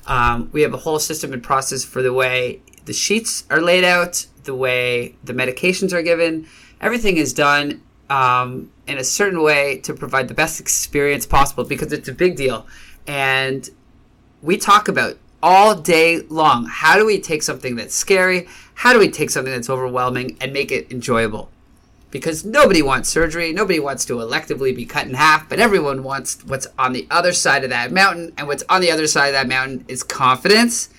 Um, 0.08 0.50
we 0.52 0.64
have 0.64 0.74
a 0.74 0.78
whole 0.78 1.00
system 1.00 1.32
and 1.32 1.42
process 1.42 1.86
for 1.86 2.02
the 2.02 2.12
way 2.12 2.62
the 2.84 2.92
sheets 2.92 3.46
are 3.50 3.62
laid 3.62 3.86
out, 3.86 4.26
the 4.44 4.56
way 4.56 5.16
the 5.24 5.34
medications 5.34 5.94
are 5.94 6.02
given. 6.02 6.48
Everything 6.82 7.18
is 7.18 7.34
done 7.34 7.82
um, 8.10 8.72
in 8.88 8.98
a 8.98 9.04
certain 9.04 9.42
way 9.42 9.78
to 9.80 9.94
provide 9.94 10.28
the 10.28 10.34
best 10.34 10.60
experience 10.60 11.26
possible 11.26 11.64
because 11.64 11.92
it's 11.92 12.08
a 12.08 12.14
big 12.14 12.36
deal. 12.36 12.68
And 13.08 13.70
we 14.42 14.58
talk 14.58 14.88
about 14.88 15.18
all 15.42 15.76
day 15.76 16.22
long 16.30 16.66
how 16.66 16.98
do 16.98 17.06
we 17.06 17.20
take 17.20 17.44
something 17.44 17.76
that's 17.76 17.96
scary, 17.96 18.48
how 18.76 18.94
do 18.94 19.00
we 19.00 19.10
take 19.10 19.30
something 19.30 19.54
that's 19.54 19.70
overwhelming 19.70 20.38
and 20.40 20.54
make 20.54 20.72
it 20.72 20.92
enjoyable? 20.92 21.50
Because 22.12 22.46
nobody 22.46 22.82
wants 22.82 23.10
surgery, 23.10 23.52
nobody 23.52 23.80
wants 23.80 24.06
to 24.06 24.14
electively 24.14 24.76
be 24.76 24.86
cut 24.86 25.08
in 25.08 25.16
half, 25.16 25.50
but 25.50 25.60
everyone 25.60 26.04
wants 26.04 26.44
what's 26.46 26.68
on 26.78 26.94
the 26.94 27.08
other 27.10 27.34
side 27.34 27.64
of 27.64 27.72
that 27.72 27.92
mountain. 27.92 28.32
And 28.38 28.48
what's 28.48 28.64
on 28.70 28.82
the 28.82 28.92
other 28.92 29.08
side 29.08 29.30
of 29.30 29.34
that 29.34 29.48
mountain 29.48 29.84
is 29.88 30.04
confidence 30.04 30.90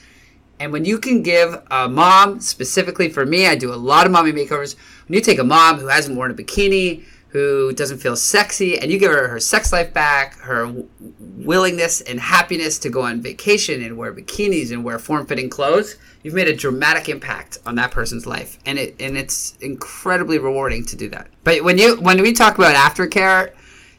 and 0.65 0.73
when 0.73 0.87
you 0.87 0.99
can 0.99 1.23
give 1.23 1.63
a 1.71 1.91
mom, 1.91 2.41
specifically 2.41 3.11
for 3.11 3.27
me, 3.27 3.47
I 3.47 3.55
do 3.55 3.71
a 3.73 3.77
lot 3.77 4.07
of 4.07 4.13
mommy 4.13 4.33
makeovers. 4.33 4.77
When 5.07 5.15
you 5.15 5.21
take 5.21 5.39
a 5.39 5.45
mom 5.45 5.79
who 5.79 5.89
hasn't 5.89 6.17
worn 6.17 6.31
a 6.31 6.35
bikini, 6.35 7.05
who 7.29 7.75
doesn't 7.75 7.99
feel 7.99 8.17
sexy, 8.17 8.79
and 8.79 8.91
you 8.91 8.99
give 8.99 9.13
her 9.13 9.29
her 9.29 9.39
sex 9.39 9.75
life 9.75 9.93
back, 9.93 10.39
her 10.39 10.73
willingness 11.21 12.01
and 12.01 12.19
happiness 12.19 12.79
to 12.79 12.89
go 12.89 13.03
on 13.03 13.21
vacation 13.21 13.83
and 13.83 13.99
wear 13.99 14.15
bikinis 14.15 14.73
and 14.73 14.83
wear 14.83 14.99
form-fitting 14.99 15.51
clothes, 15.51 15.97
you've 16.23 16.33
made 16.33 16.49
a 16.49 16.57
dramatic 16.57 17.11
impact 17.11 17.59
on 17.67 17.75
that 17.75 17.91
person's 17.91 18.27
life, 18.27 18.59
and 18.65 18.79
it 18.79 18.97
and 18.99 19.19
it's 19.19 19.59
incredibly 19.61 20.39
rewarding 20.39 20.83
to 20.87 20.97
do 20.97 21.11
that. 21.11 21.27
But 21.43 21.63
when 21.63 21.77
you 21.77 22.01
when 22.01 22.23
we 22.23 22.33
talk 22.33 22.57
about 22.57 22.75
aftercare, 22.75 23.53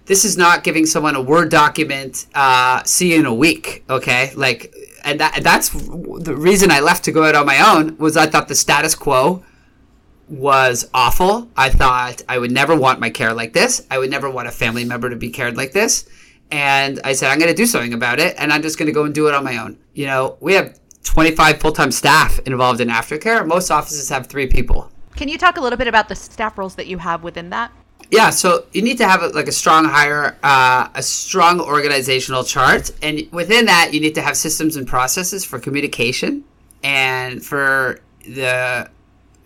this 0.06 0.26
is 0.26 0.36
not 0.36 0.64
giving 0.64 0.88
someone 0.88 1.16
a 1.16 1.22
word 1.22 1.52
document. 1.52 2.26
Uh, 2.34 2.82
see 2.86 3.14
you 3.14 3.20
in 3.20 3.26
a 3.28 3.34
week, 3.34 3.84
okay? 3.88 4.32
Like 4.36 4.74
and 5.06 5.20
that, 5.20 5.40
that's 5.44 5.70
the 5.70 6.36
reason 6.36 6.72
I 6.72 6.80
left 6.80 7.06
to 7.06 7.12
go 7.12 7.24
out 7.24 7.36
on 7.36 7.46
my 7.46 7.60
own 7.60 7.98
was 7.98 8.18
I 8.18 8.26
thought 8.26 8.48
the 8.48 8.56
status 8.56 8.96
quo 8.96 9.44
was 10.28 10.90
awful. 10.94 11.48
I 11.56 11.70
thought 11.70 12.24
I 12.28 12.40
would 12.40 12.52
never 12.52 12.76
want 12.76 13.00
my 13.00 13.12
care 13.12 13.32
like 13.34 13.54
this. 13.54 13.86
I 13.92 14.00
would 14.00 14.10
never 14.10 14.30
want 14.30 14.48
a 14.48 14.52
family 14.52 14.84
member 14.84 15.10
to 15.10 15.16
be 15.16 15.30
cared 15.30 15.56
like 15.56 15.72
this. 15.72 16.10
And 16.50 17.00
I 17.04 17.14
said, 17.14 17.30
I'm 17.30 17.38
going 17.38 17.52
to 17.52 17.56
do 17.56 17.68
something 17.68 17.94
about 17.94 18.20
it. 18.20 18.36
And 18.40 18.52
I'm 18.52 18.64
just 18.64 18.80
going 18.80 18.88
to 18.88 18.92
go 18.92 19.06
and 19.06 19.14
do 19.14 19.28
it 19.28 19.36
on 19.36 19.44
my 19.44 19.58
own. 19.58 19.78
You 19.94 20.08
know, 20.08 20.38
we 20.40 20.54
have 20.54 20.80
25 21.04 21.60
full 21.60 21.72
time 21.72 21.92
staff 21.92 22.40
involved 22.40 22.82
in 22.82 22.88
aftercare. 22.88 23.46
Most 23.46 23.70
offices 23.70 24.10
have 24.10 24.28
three 24.28 24.48
people. 24.48 24.92
Can 25.16 25.30
you 25.30 25.38
talk 25.38 25.58
a 25.58 25.62
little 25.62 25.78
bit 25.78 25.88
about 25.88 26.10
the 26.10 26.16
staff 26.16 26.58
roles 26.58 26.76
that 26.76 26.88
you 26.88 26.98
have 26.98 27.24
within 27.24 27.52
that? 27.52 27.72
Yeah, 28.12 28.30
so 28.30 28.66
you 28.72 28.82
need 28.82 28.98
to 29.00 29.08
have 29.08 29.24
a, 29.24 29.28
like 29.30 29.48
a 29.48 29.52
strong 29.52 29.86
hire, 29.86 30.38
uh, 30.44 30.90
a 30.94 31.02
strong 31.02 31.60
organizational 31.60 32.44
chart, 32.44 32.92
and 33.02 33.28
within 33.32 33.66
that, 33.66 33.94
you 33.94 34.00
need 34.00 34.16
to 34.16 34.22
have 34.22 34.38
systems 34.38 34.76
and 34.76 34.88
processes 34.88 35.44
for 35.44 35.60
communication 35.60 36.44
and 36.84 37.44
for 37.44 38.00
the 38.28 38.90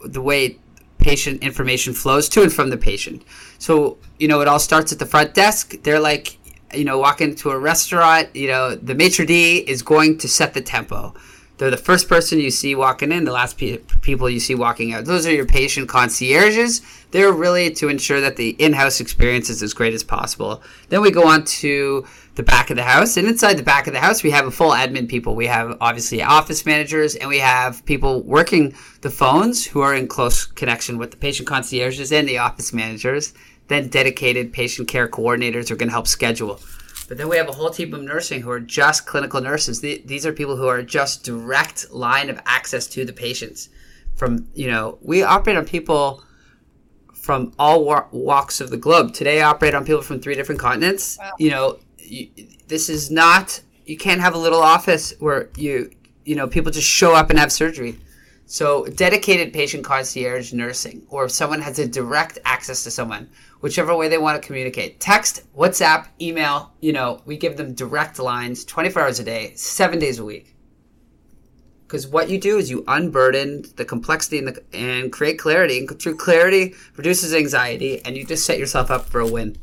the 0.06 0.22
way 0.22 0.58
patient 0.98 1.42
information 1.42 1.94
flows 1.94 2.28
to 2.30 2.42
and 2.42 2.52
from 2.52 2.70
the 2.70 2.78
patient. 2.78 3.24
So 3.60 3.98
you 4.20 4.28
know, 4.28 4.42
it 4.42 4.48
all 4.48 4.60
starts 4.60 4.92
at 4.92 5.00
the 5.00 5.06
front 5.06 5.34
desk. 5.34 5.82
They're 5.84 6.00
like, 6.00 6.38
you 6.74 6.84
know, 6.84 7.00
walk 7.00 7.22
into 7.22 7.50
a 7.52 7.58
restaurant. 7.58 8.36
You 8.36 8.48
know, 8.48 8.76
the 8.76 8.94
maitre 8.94 9.26
d 9.26 9.60
is 9.60 9.82
going 9.82 10.18
to 10.20 10.28
set 10.28 10.54
the 10.54 10.62
tempo. 10.62 11.14
They're 11.60 11.70
the 11.70 11.76
first 11.76 12.08
person 12.08 12.40
you 12.40 12.52
see 12.52 12.74
walking 12.74 13.12
in, 13.12 13.26
the 13.26 13.34
last 13.34 13.58
pe- 13.58 13.80
people 14.00 14.30
you 14.30 14.40
see 14.40 14.56
walking 14.56 14.94
out. 14.94 15.04
Those 15.04 15.28
are 15.28 15.34
your 15.34 15.46
patient 15.46 15.90
concierges. 15.90 16.82
They're 17.12 17.34
really 17.34 17.70
to 17.72 17.90
ensure 17.90 18.22
that 18.22 18.38
the 18.38 18.52
in-house 18.52 19.02
experience 19.02 19.50
is 19.50 19.62
as 19.62 19.74
great 19.74 19.94
as 19.94 20.02
possible. 20.02 20.64
Then 20.88 21.02
we 21.02 21.12
go 21.12 21.28
on 21.28 21.44
to 21.44 22.06
the 22.36 22.44
back 22.44 22.70
of 22.70 22.78
the 22.78 22.84
house, 22.84 23.18
and 23.18 23.28
inside 23.28 23.56
the 23.58 23.64
back 23.64 23.88
of 23.88 23.94
the 23.94 24.00
house, 24.00 24.24
we 24.24 24.32
have 24.32 24.48
a 24.48 24.52
full 24.52 24.72
admin 24.72 25.10
people. 25.10 25.36
We 25.36 25.48
have 25.48 25.76
obviously 25.82 26.24
office 26.24 26.66
managers, 26.66 27.16
and 27.16 27.28
we 27.28 27.40
have 27.40 27.86
people 27.86 28.24
working 28.24 28.74
the 29.02 29.10
phones 29.10 29.66
who 29.66 29.82
are 29.82 29.94
in 29.94 30.08
close 30.08 30.46
connection 30.46 30.98
with 30.98 31.12
the 31.12 31.18
patient 31.18 31.50
concierges 31.50 32.14
and 32.14 32.26
the 32.26 32.38
office 32.38 32.72
managers. 32.72 33.34
Then 33.68 33.90
dedicated 33.90 34.54
patient 34.54 34.88
care 34.88 35.10
coordinators 35.10 35.72
are 35.72 35.76
going 35.76 35.90
to 35.90 35.94
help 35.94 36.08
schedule. 36.08 36.62
But 37.10 37.18
then 37.18 37.28
we 37.28 37.38
have 37.38 37.50
a 37.50 37.54
whole 37.54 37.72
team 37.72 37.92
of 37.96 38.04
nursing 38.04 38.42
who 38.42 38.52
are 38.52 38.60
just 38.60 39.08
clinical 39.08 39.42
nurses. 39.42 39.82
These 39.82 40.28
are 40.28 40.32
people 40.32 40.56
who 40.56 40.68
are 40.68 40.84
just 40.84 41.24
direct 41.24 41.92
line 41.92 42.30
of 42.30 42.40
access 42.46 42.86
to 42.90 43.04
the 43.04 43.12
patients. 43.12 43.70
From 44.16 44.48
you 44.54 44.68
know, 44.68 45.00
we 45.02 45.24
operate 45.24 45.58
on 45.58 45.66
people 45.66 46.24
from 47.16 47.52
all 47.58 47.84
walks 48.12 48.62
of 48.62 48.70
the 48.70 48.78
globe. 48.78 49.16
Today, 49.16 49.42
I 49.42 49.50
operate 49.50 49.74
on 49.74 49.86
people 49.86 50.04
from 50.04 50.20
three 50.20 50.36
different 50.36 50.62
continents. 50.62 51.18
Wow. 51.18 51.32
You 51.40 51.50
know, 51.50 51.80
you, 51.98 52.30
this 52.68 52.90
is 52.90 53.10
not. 53.10 53.60
You 53.88 53.98
can't 53.98 54.22
have 54.22 54.36
a 54.36 54.38
little 54.38 54.62
office 54.62 55.14
where 55.20 55.50
you 55.58 55.90
you 56.26 56.36
know 56.36 56.48
people 56.48 56.72
just 56.72 56.88
show 56.88 57.16
up 57.16 57.32
and 57.32 57.40
have 57.40 57.52
surgery. 57.52 57.98
So, 58.46 58.86
dedicated 58.86 59.52
patient 59.52 59.84
concierge 59.84 60.54
nursing, 60.54 61.04
or 61.10 61.26
if 61.26 61.32
someone 61.32 61.62
has 61.62 61.80
a 61.80 61.88
direct 61.88 62.38
access 62.46 62.84
to 62.84 62.92
someone, 62.92 63.30
whichever 63.62 63.96
way 63.96 64.08
they 64.08 64.18
want 64.18 64.42
to 64.42 64.46
communicate 64.46 65.00
text, 65.00 65.44
WhatsApp, 65.56 66.08
email, 66.22 66.72
you 66.80 66.94
know, 66.94 67.22
we 67.26 67.38
give 67.38 67.58
them 67.58 67.74
direct 67.74 68.20
lines 68.20 68.66
24 68.66 69.02
hours 69.02 69.20
a 69.20 69.24
day, 69.24 69.54
seven 69.56 70.00
days 70.00 70.20
a 70.20 70.26
week. 70.26 70.56
Because 71.86 72.08
what 72.08 72.30
you 72.30 72.40
do 72.40 72.58
is 72.58 72.70
you 72.70 72.84
unburden 72.88 73.66
the 73.76 73.86
complexity 73.86 74.38
and, 74.38 74.48
the, 74.48 74.64
and 74.74 75.12
create 75.12 75.40
clarity. 75.40 75.80
And 75.80 76.00
through 76.00 76.18
clarity, 76.18 76.76
reduces 76.96 77.34
anxiety, 77.34 78.04
and 78.06 78.16
you 78.16 78.26
just 78.26 78.46
set 78.46 78.60
yourself 78.60 78.92
up 78.92 79.06
for 79.06 79.20
a 79.22 79.28
win 79.28 79.58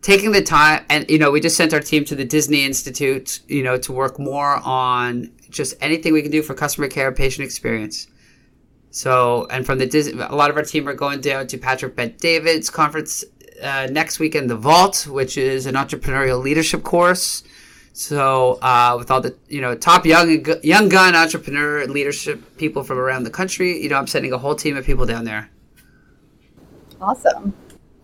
taking 0.00 0.30
the 0.30 0.40
time 0.40 0.84
and 0.88 1.10
you 1.10 1.18
know 1.18 1.28
we 1.28 1.40
just 1.40 1.56
sent 1.56 1.74
our 1.74 1.80
team 1.80 2.04
to 2.04 2.14
the 2.14 2.24
disney 2.24 2.64
institute 2.64 3.40
you 3.48 3.64
know 3.64 3.76
to 3.76 3.92
work 3.92 4.16
more 4.16 4.60
on 4.64 5.28
just 5.50 5.74
anything 5.80 6.12
we 6.12 6.22
can 6.22 6.30
do 6.30 6.42
for 6.42 6.54
customer 6.54 6.88
care, 6.88 7.12
patient 7.12 7.44
experience. 7.44 8.06
So, 8.90 9.46
and 9.50 9.66
from 9.66 9.78
the 9.78 9.86
Disney, 9.86 10.20
a 10.20 10.34
lot 10.34 10.50
of 10.50 10.56
our 10.56 10.62
team 10.62 10.88
are 10.88 10.94
going 10.94 11.20
down 11.20 11.46
to 11.48 11.58
Patrick 11.58 11.94
Bet 11.94 12.18
David's 12.18 12.70
conference 12.70 13.24
uh, 13.62 13.88
next 13.90 14.18
week 14.18 14.34
in 14.34 14.46
the 14.46 14.56
Vault, 14.56 15.06
which 15.06 15.36
is 15.36 15.66
an 15.66 15.74
entrepreneurial 15.74 16.42
leadership 16.42 16.82
course. 16.82 17.42
So, 17.92 18.58
uh, 18.62 18.94
with 18.98 19.10
all 19.10 19.20
the 19.20 19.36
you 19.48 19.60
know 19.60 19.74
top 19.74 20.06
young 20.06 20.44
young 20.62 20.88
gun 20.88 21.14
entrepreneur 21.14 21.86
leadership 21.86 22.56
people 22.56 22.82
from 22.82 22.98
around 22.98 23.24
the 23.24 23.30
country, 23.30 23.82
you 23.82 23.88
know, 23.88 23.96
I'm 23.96 24.06
sending 24.06 24.32
a 24.32 24.38
whole 24.38 24.54
team 24.54 24.76
of 24.76 24.86
people 24.86 25.04
down 25.04 25.24
there. 25.24 25.50
Awesome. 27.00 27.54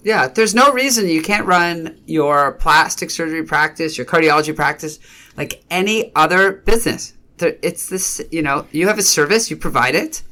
Yeah, 0.02 0.28
there's 0.28 0.54
no 0.54 0.70
reason 0.72 1.08
you 1.08 1.22
can't 1.22 1.46
run 1.46 1.98
your 2.04 2.52
plastic 2.52 3.10
surgery 3.10 3.42
practice, 3.42 3.96
your 3.96 4.06
cardiology 4.06 4.54
practice, 4.54 4.98
like 5.36 5.64
any 5.70 6.12
other 6.14 6.52
business 6.52 7.14
it's 7.40 7.88
this 7.88 8.20
you 8.30 8.42
know 8.42 8.66
you 8.70 8.86
have 8.86 8.98
a 8.98 9.02
service 9.02 9.50
you 9.50 9.56
provide 9.56 9.94
it 9.94 10.22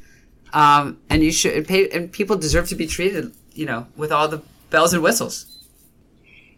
um, 0.53 0.99
and 1.09 1.23
you 1.23 1.31
should 1.31 1.67
pay 1.67 1.89
and 1.89 2.11
people 2.11 2.35
deserve 2.35 2.67
to 2.69 2.75
be 2.75 2.87
treated 2.87 3.33
you 3.53 3.65
know 3.65 3.87
with 3.95 4.11
all 4.11 4.27
the 4.27 4.41
bells 4.69 4.93
and 4.93 5.03
whistles 5.03 5.65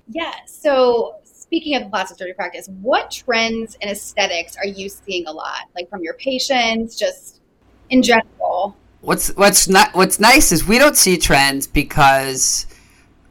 yeah 0.10 0.34
so 0.46 1.16
speaking 1.24 1.76
of 1.76 1.84
the 1.84 1.90
plastic 1.90 2.18
surgery 2.18 2.34
practice 2.34 2.68
what 2.82 3.12
trends 3.12 3.78
and 3.82 3.90
aesthetics 3.90 4.56
are 4.58 4.68
you 4.68 4.90
seeing 4.90 5.26
a 5.28 5.32
lot 5.32 5.62
like 5.76 5.90
from 5.90 6.02
your 6.04 6.14
patients 6.16 6.98
just 6.98 7.42
in 7.90 8.02
general 8.02 8.76
what's 9.02 9.30
what's 9.36 9.68
not 9.68 9.94
what's 9.94 10.20
nice 10.20 10.52
is 10.52 10.68
we 10.68 10.78
don't 10.78 10.98
see 10.98 11.18
trends 11.18 11.68
because 11.68 12.68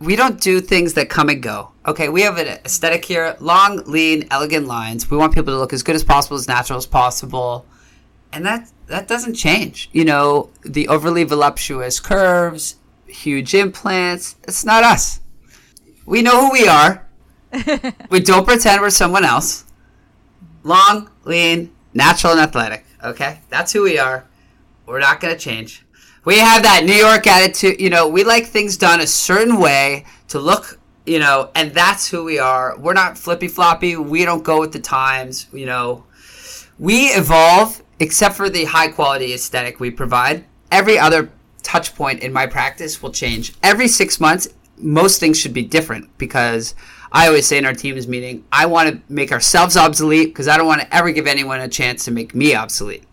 we 0.01 0.17
don't 0.17 0.41
do 0.41 0.61
things 0.61 0.95
that 0.95 1.09
come 1.09 1.29
and 1.29 1.43
go. 1.43 1.71
Okay, 1.87 2.09
we 2.09 2.23
have 2.23 2.39
an 2.39 2.49
aesthetic 2.65 3.05
here 3.05 3.37
long, 3.41 3.79
lean, 3.87 4.27
elegant 4.31 4.67
lines. 4.67 5.11
We 5.11 5.17
want 5.17 5.35
people 5.35 5.53
to 5.55 5.59
look 5.59 5.73
as 5.73 5.83
good 5.83 5.95
as 5.95 6.05
possible, 6.05 6.37
as 6.37 6.49
natural 6.49 6.77
as 6.77 6.87
possible. 6.87 7.67
And 8.35 8.45
that 8.45 8.71
that 8.89 9.09
doesn't 9.09 9.35
change. 9.35 9.89
You 9.93 10.05
know, 10.05 10.51
the 10.63 10.89
overly 10.89 11.25
voluptuous 11.25 12.01
curves, 12.01 12.77
huge 13.07 13.55
implants, 13.55 14.37
it's 14.43 14.65
not 14.65 14.85
us. 14.85 15.21
We 16.05 16.21
know 16.21 16.47
who 16.47 16.53
we 16.53 16.69
are. 16.69 17.07
we 18.11 18.21
don't 18.21 18.47
pretend 18.47 18.83
we're 18.83 18.91
someone 18.91 19.25
else. 19.25 19.65
Long, 20.65 21.11
lean, 21.25 21.73
natural, 21.95 22.35
and 22.35 22.43
athletic. 22.43 22.85
Okay? 23.03 23.41
That's 23.49 23.73
who 23.73 23.83
we 23.83 23.99
are. 23.99 24.27
We're 24.85 24.99
not 24.99 25.21
going 25.21 25.33
to 25.33 25.41
change 25.41 25.85
we 26.25 26.39
have 26.39 26.63
that 26.63 26.85
New 26.85 26.95
York 26.95 27.27
attitude. 27.27 27.81
You 27.81 27.91
know, 27.91 28.09
we 28.09 28.25
like 28.25 28.47
things 28.47 28.77
done 28.77 29.01
a 29.01 29.07
certain 29.07 29.59
way 29.59 30.07
to 30.29 30.39
look, 30.39 30.79
you 31.07 31.19
know, 31.19 31.51
and 31.55 31.73
that's 31.73 32.09
who 32.09 32.25
we 32.25 32.39
are. 32.39 32.77
We're 32.79 32.95
not 32.95 33.19
flippy 33.19 33.49
floppy. 33.49 33.97
We 33.97 34.25
don't 34.25 34.43
go 34.43 34.61
with 34.61 34.73
the 34.73 34.81
times. 34.81 35.47
You 35.53 35.67
know, 35.67 36.05
we 36.79 37.07
evolve 37.09 37.83
except 38.01 38.37
for 38.37 38.49
the 38.49 38.65
high 38.65 38.89
quality 38.89 39.33
aesthetic 39.33 39.81
we 39.81 39.91
provide. 39.91 40.45
Every 40.71 40.99
other 40.99 41.31
touch 41.63 41.95
point 41.95 42.21
in 42.21 42.33
my 42.33 42.47
practice 42.47 43.03
will 43.03 43.13
change. 43.13 43.55
Every 43.63 43.89
six 43.89 44.21
months, 44.21 44.49
most 44.77 45.21
things 45.21 45.39
should 45.39 45.55
be 45.55 45.63
different 45.63 46.17
because 46.19 46.75
I 47.13 47.29
always 47.29 47.47
say 47.47 47.59
in 47.59 47.65
our 47.65 47.73
teams 47.73 48.09
meeting, 48.09 48.45
I 48.51 48.67
want 48.67 48.89
to 48.91 49.01
make 49.13 49.31
ourselves 49.31 49.77
obsolete 49.77 50.29
because 50.29 50.49
I 50.49 50.57
don't 50.57 50.67
want 50.67 50.81
to 50.81 50.95
ever 50.95 51.13
give 51.13 51.27
anyone 51.27 51.61
a 51.61 51.69
chance 51.69 52.05
to 52.07 52.11
make 52.11 52.35
me 52.35 52.55
obsolete. 52.55 53.05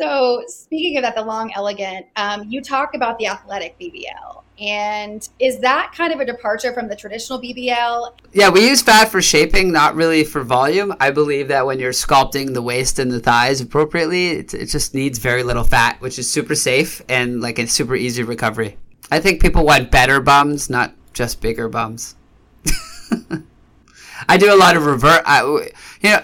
So, 0.00 0.42
speaking 0.46 0.96
of 0.96 1.02
that, 1.02 1.14
the 1.14 1.22
long, 1.22 1.52
elegant, 1.54 2.06
um, 2.16 2.44
you 2.48 2.62
talk 2.62 2.94
about 2.94 3.18
the 3.18 3.26
athletic 3.26 3.78
BBL. 3.78 4.42
And 4.58 5.28
is 5.38 5.58
that 5.58 5.92
kind 5.94 6.10
of 6.10 6.20
a 6.20 6.24
departure 6.24 6.72
from 6.72 6.88
the 6.88 6.96
traditional 6.96 7.38
BBL? 7.38 8.12
Yeah, 8.32 8.48
we 8.48 8.66
use 8.66 8.80
fat 8.80 9.10
for 9.10 9.20
shaping, 9.20 9.72
not 9.72 9.94
really 9.94 10.24
for 10.24 10.42
volume. 10.42 10.94
I 11.00 11.10
believe 11.10 11.48
that 11.48 11.66
when 11.66 11.78
you're 11.78 11.92
sculpting 11.92 12.54
the 12.54 12.62
waist 12.62 12.98
and 12.98 13.12
the 13.12 13.20
thighs 13.20 13.60
appropriately, 13.60 14.30
it, 14.30 14.54
it 14.54 14.66
just 14.66 14.94
needs 14.94 15.18
very 15.18 15.42
little 15.42 15.64
fat, 15.64 16.00
which 16.00 16.18
is 16.18 16.30
super 16.30 16.54
safe 16.54 17.02
and 17.10 17.42
like 17.42 17.58
a 17.58 17.66
super 17.66 17.94
easy 17.94 18.22
recovery. 18.22 18.78
I 19.10 19.20
think 19.20 19.42
people 19.42 19.66
want 19.66 19.90
better 19.90 20.18
bums, 20.20 20.70
not 20.70 20.94
just 21.12 21.42
bigger 21.42 21.68
bums. 21.68 22.16
I 24.28 24.38
do 24.38 24.54
a 24.54 24.56
lot 24.56 24.76
of 24.76 24.86
revert. 24.86 25.22
I, 25.26 25.42
you 26.00 26.10
know, 26.10 26.22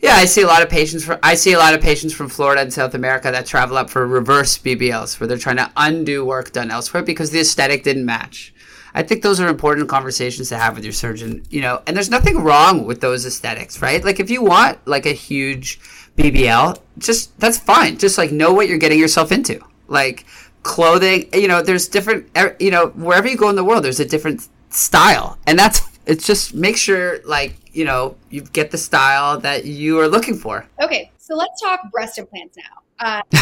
yeah, 0.00 0.14
I 0.14 0.24
see 0.24 0.42
a 0.42 0.46
lot 0.46 0.62
of 0.62 0.70
patients 0.70 1.04
from 1.04 1.18
I 1.22 1.34
see 1.34 1.52
a 1.52 1.58
lot 1.58 1.74
of 1.74 1.82
patients 1.82 2.14
from 2.14 2.28
Florida 2.28 2.62
and 2.62 2.72
South 2.72 2.94
America 2.94 3.30
that 3.30 3.46
travel 3.46 3.76
up 3.76 3.90
for 3.90 4.06
reverse 4.06 4.56
BBLs, 4.56 5.20
where 5.20 5.26
they're 5.26 5.36
trying 5.36 5.56
to 5.56 5.70
undo 5.76 6.24
work 6.24 6.52
done 6.52 6.70
elsewhere 6.70 7.02
because 7.02 7.30
the 7.30 7.40
aesthetic 7.40 7.84
didn't 7.84 8.06
match. 8.06 8.54
I 8.94 9.02
think 9.02 9.22
those 9.22 9.40
are 9.40 9.48
important 9.48 9.88
conversations 9.88 10.48
to 10.48 10.58
have 10.58 10.74
with 10.74 10.84
your 10.84 10.92
surgeon, 10.92 11.44
you 11.50 11.60
know, 11.60 11.82
and 11.86 11.96
there's 11.96 12.10
nothing 12.10 12.42
wrong 12.42 12.86
with 12.86 13.00
those 13.00 13.24
aesthetics, 13.24 13.80
right? 13.80 14.02
Like 14.02 14.20
if 14.20 14.30
you 14.30 14.42
want 14.42 14.78
like 14.86 15.06
a 15.06 15.12
huge 15.12 15.78
BBL, 16.16 16.80
just 16.98 17.38
that's 17.38 17.58
fine. 17.58 17.98
Just 17.98 18.18
like 18.18 18.32
know 18.32 18.52
what 18.52 18.68
you're 18.68 18.78
getting 18.78 18.98
yourself 18.98 19.32
into. 19.32 19.60
Like 19.86 20.24
clothing, 20.62 21.28
you 21.32 21.46
know, 21.46 21.62
there's 21.62 21.88
different, 21.88 22.28
er, 22.36 22.56
you 22.58 22.70
know, 22.70 22.88
wherever 22.88 23.28
you 23.28 23.36
go 23.36 23.48
in 23.48 23.56
the 23.56 23.64
world, 23.64 23.84
there's 23.84 24.00
a 24.00 24.04
different 24.04 24.48
style, 24.70 25.38
and 25.46 25.58
that's 25.58 25.82
it's 26.06 26.26
just 26.26 26.54
make 26.54 26.76
sure 26.76 27.20
like 27.24 27.54
you 27.72 27.84
know 27.84 28.16
you 28.30 28.42
get 28.42 28.70
the 28.70 28.78
style 28.78 29.38
that 29.40 29.64
you 29.64 29.98
are 30.00 30.08
looking 30.08 30.36
for. 30.36 30.66
Okay, 30.82 31.10
so 31.18 31.34
let's 31.34 31.60
talk 31.60 31.90
breast 31.90 32.18
implants 32.18 32.56
now. 32.56 32.82
Uh, 32.98 33.22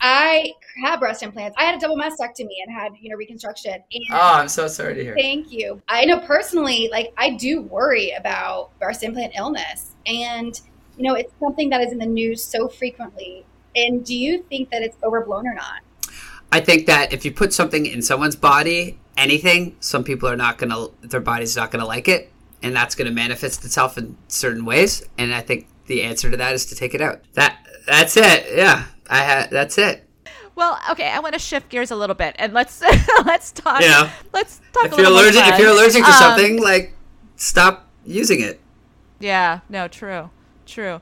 I 0.00 0.52
had 0.84 1.00
breast 1.00 1.22
implants. 1.22 1.56
I 1.58 1.64
had 1.64 1.74
a 1.74 1.78
double 1.78 1.96
mastectomy 1.96 2.56
and 2.64 2.72
had 2.72 2.92
you 3.00 3.10
know 3.10 3.16
reconstruction. 3.16 3.72
And 3.72 4.04
oh, 4.12 4.34
I'm 4.34 4.48
so 4.48 4.68
sorry 4.68 4.94
to 4.94 5.02
hear. 5.02 5.14
Thank 5.16 5.50
you. 5.50 5.82
I 5.88 6.04
know 6.04 6.20
personally, 6.20 6.88
like 6.90 7.12
I 7.16 7.30
do 7.30 7.62
worry 7.62 8.12
about 8.12 8.78
breast 8.78 9.02
implant 9.02 9.32
illness, 9.36 9.92
and 10.06 10.58
you 10.96 11.04
know 11.04 11.14
it's 11.14 11.32
something 11.40 11.70
that 11.70 11.80
is 11.80 11.92
in 11.92 11.98
the 11.98 12.06
news 12.06 12.44
so 12.44 12.68
frequently. 12.68 13.44
And 13.74 14.04
do 14.04 14.16
you 14.16 14.42
think 14.48 14.70
that 14.70 14.82
it's 14.82 14.96
overblown 15.02 15.46
or 15.46 15.54
not? 15.54 15.82
I 16.50 16.60
think 16.60 16.86
that 16.86 17.12
if 17.12 17.24
you 17.24 17.32
put 17.32 17.52
something 17.52 17.84
in 17.84 18.00
someone's 18.00 18.36
body 18.36 18.98
anything, 19.16 19.76
some 19.80 20.04
people 20.04 20.28
are 20.28 20.36
not 20.36 20.58
gonna 20.58 20.88
their 21.02 21.20
body's 21.20 21.56
not 21.56 21.70
gonna 21.70 21.86
like 21.86 22.08
it, 22.08 22.30
and 22.66 22.74
that's 22.74 22.94
gonna 22.96 23.12
manifest 23.12 23.64
itself 23.64 23.96
in 23.96 24.16
certain 24.28 24.64
ways. 24.64 25.02
And 25.16 25.32
I 25.32 25.40
think 25.40 25.68
the 25.86 26.02
answer 26.02 26.30
to 26.30 26.36
that 26.36 26.52
is 26.52 26.66
to 26.66 26.74
take 26.74 26.94
it 26.94 27.00
out. 27.00 27.22
That 27.34 27.56
that's 27.86 28.16
it. 28.16 28.46
Yeah, 28.54 28.86
I 29.08 29.18
had 29.18 29.50
that's 29.50 29.78
it. 29.78 30.04
Well, 30.56 30.80
okay, 30.90 31.08
I 31.08 31.20
want 31.20 31.34
to 31.34 31.38
shift 31.38 31.68
gears 31.68 31.90
a 31.90 31.96
little 31.96 32.16
bit 32.16 32.34
and 32.38 32.52
let's 32.52 32.82
let's 33.24 33.52
talk. 33.52 33.80
Yeah. 33.80 34.10
Let's 34.32 34.60
talk. 34.72 34.86
If 34.86 34.98
you're 34.98 35.06
allergic, 35.06 35.46
if 35.46 35.58
you're 35.58 35.70
allergic 35.70 36.02
to 36.02 36.10
um, 36.10 36.18
something, 36.18 36.60
like 36.60 36.92
stop 37.36 37.88
using 38.04 38.40
it. 38.40 38.60
Yeah. 39.20 39.60
No. 39.68 39.86
True. 39.86 40.30
True. 40.66 41.00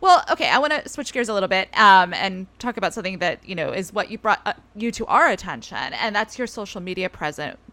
Well, 0.00 0.22
okay, 0.30 0.50
I 0.50 0.58
want 0.58 0.72
to 0.74 0.88
switch 0.88 1.12
gears 1.12 1.30
a 1.30 1.34
little 1.34 1.48
bit 1.48 1.68
um, 1.76 2.12
and 2.12 2.46
talk 2.58 2.76
about 2.76 2.92
something 2.92 3.18
that 3.18 3.48
you 3.48 3.54
know 3.54 3.72
is 3.72 3.94
what 3.94 4.10
you 4.10 4.18
brought 4.18 4.40
uh, 4.44 4.52
you 4.74 4.92
to 4.92 5.06
our 5.06 5.30
attention, 5.30 5.78
and 5.78 6.14
that's 6.14 6.36
your 6.36 6.46
social 6.46 6.82
media 6.82 7.08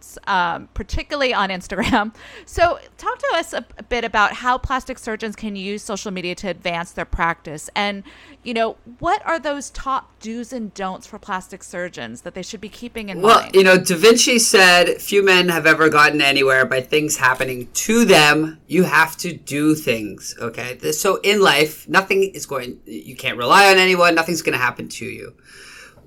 presence, 0.03 0.17
um, 0.27 0.67
particularly 0.73 1.33
on 1.33 1.49
Instagram. 1.49 2.13
So, 2.45 2.79
talk 2.97 3.19
to 3.19 3.27
us 3.35 3.53
a, 3.53 3.65
a, 3.77 3.83
bit 3.83 4.03
about 4.03 4.33
how 4.33 4.57
plastic 4.57 4.99
surgeons 4.99 5.35
can 5.35 5.55
use 5.55 5.81
social 5.81 6.11
media 6.11 6.35
to 6.35 6.49
advance 6.49 6.91
their 6.91 7.05
practice, 7.05 7.69
and 7.75 8.03
you 8.43 8.53
know 8.53 8.75
what 8.99 9.25
are 9.25 9.39
those 9.39 9.69
top 9.69 10.19
do's 10.19 10.51
and 10.51 10.73
don'ts 10.73 11.07
for 11.07 11.17
plastic 11.19 11.63
surgeons 11.63 12.21
that 12.21 12.33
they 12.33 12.41
should 12.41 12.61
be 12.61 12.69
keeping 12.69 13.09
in 13.09 13.21
well, 13.21 13.39
mind. 13.39 13.51
Well, 13.53 13.63
you 13.63 13.63
know, 13.63 13.77
Da 13.77 13.95
Vinci 13.95 14.39
said, 14.39 15.01
"Few 15.01 15.23
men 15.23 15.49
have 15.49 15.65
ever 15.65 15.89
gotten 15.89 16.21
anywhere 16.21 16.65
by 16.65 16.81
things 16.81 17.17
happening 17.17 17.69
to 17.73 18.05
them. 18.05 18.59
You 18.67 18.83
have 18.83 19.15
to 19.17 19.33
do 19.33 19.75
things." 19.75 20.35
Okay, 20.39 20.91
so 20.91 21.19
in 21.23 21.41
life, 21.41 21.87
nothing 21.87 22.23
is 22.23 22.45
going. 22.45 22.79
You 22.85 23.15
can't 23.15 23.37
rely 23.37 23.71
on 23.71 23.77
anyone. 23.77 24.15
Nothing's 24.15 24.41
going 24.41 24.57
to 24.57 24.63
happen 24.63 24.89
to 24.89 25.05
you. 25.05 25.33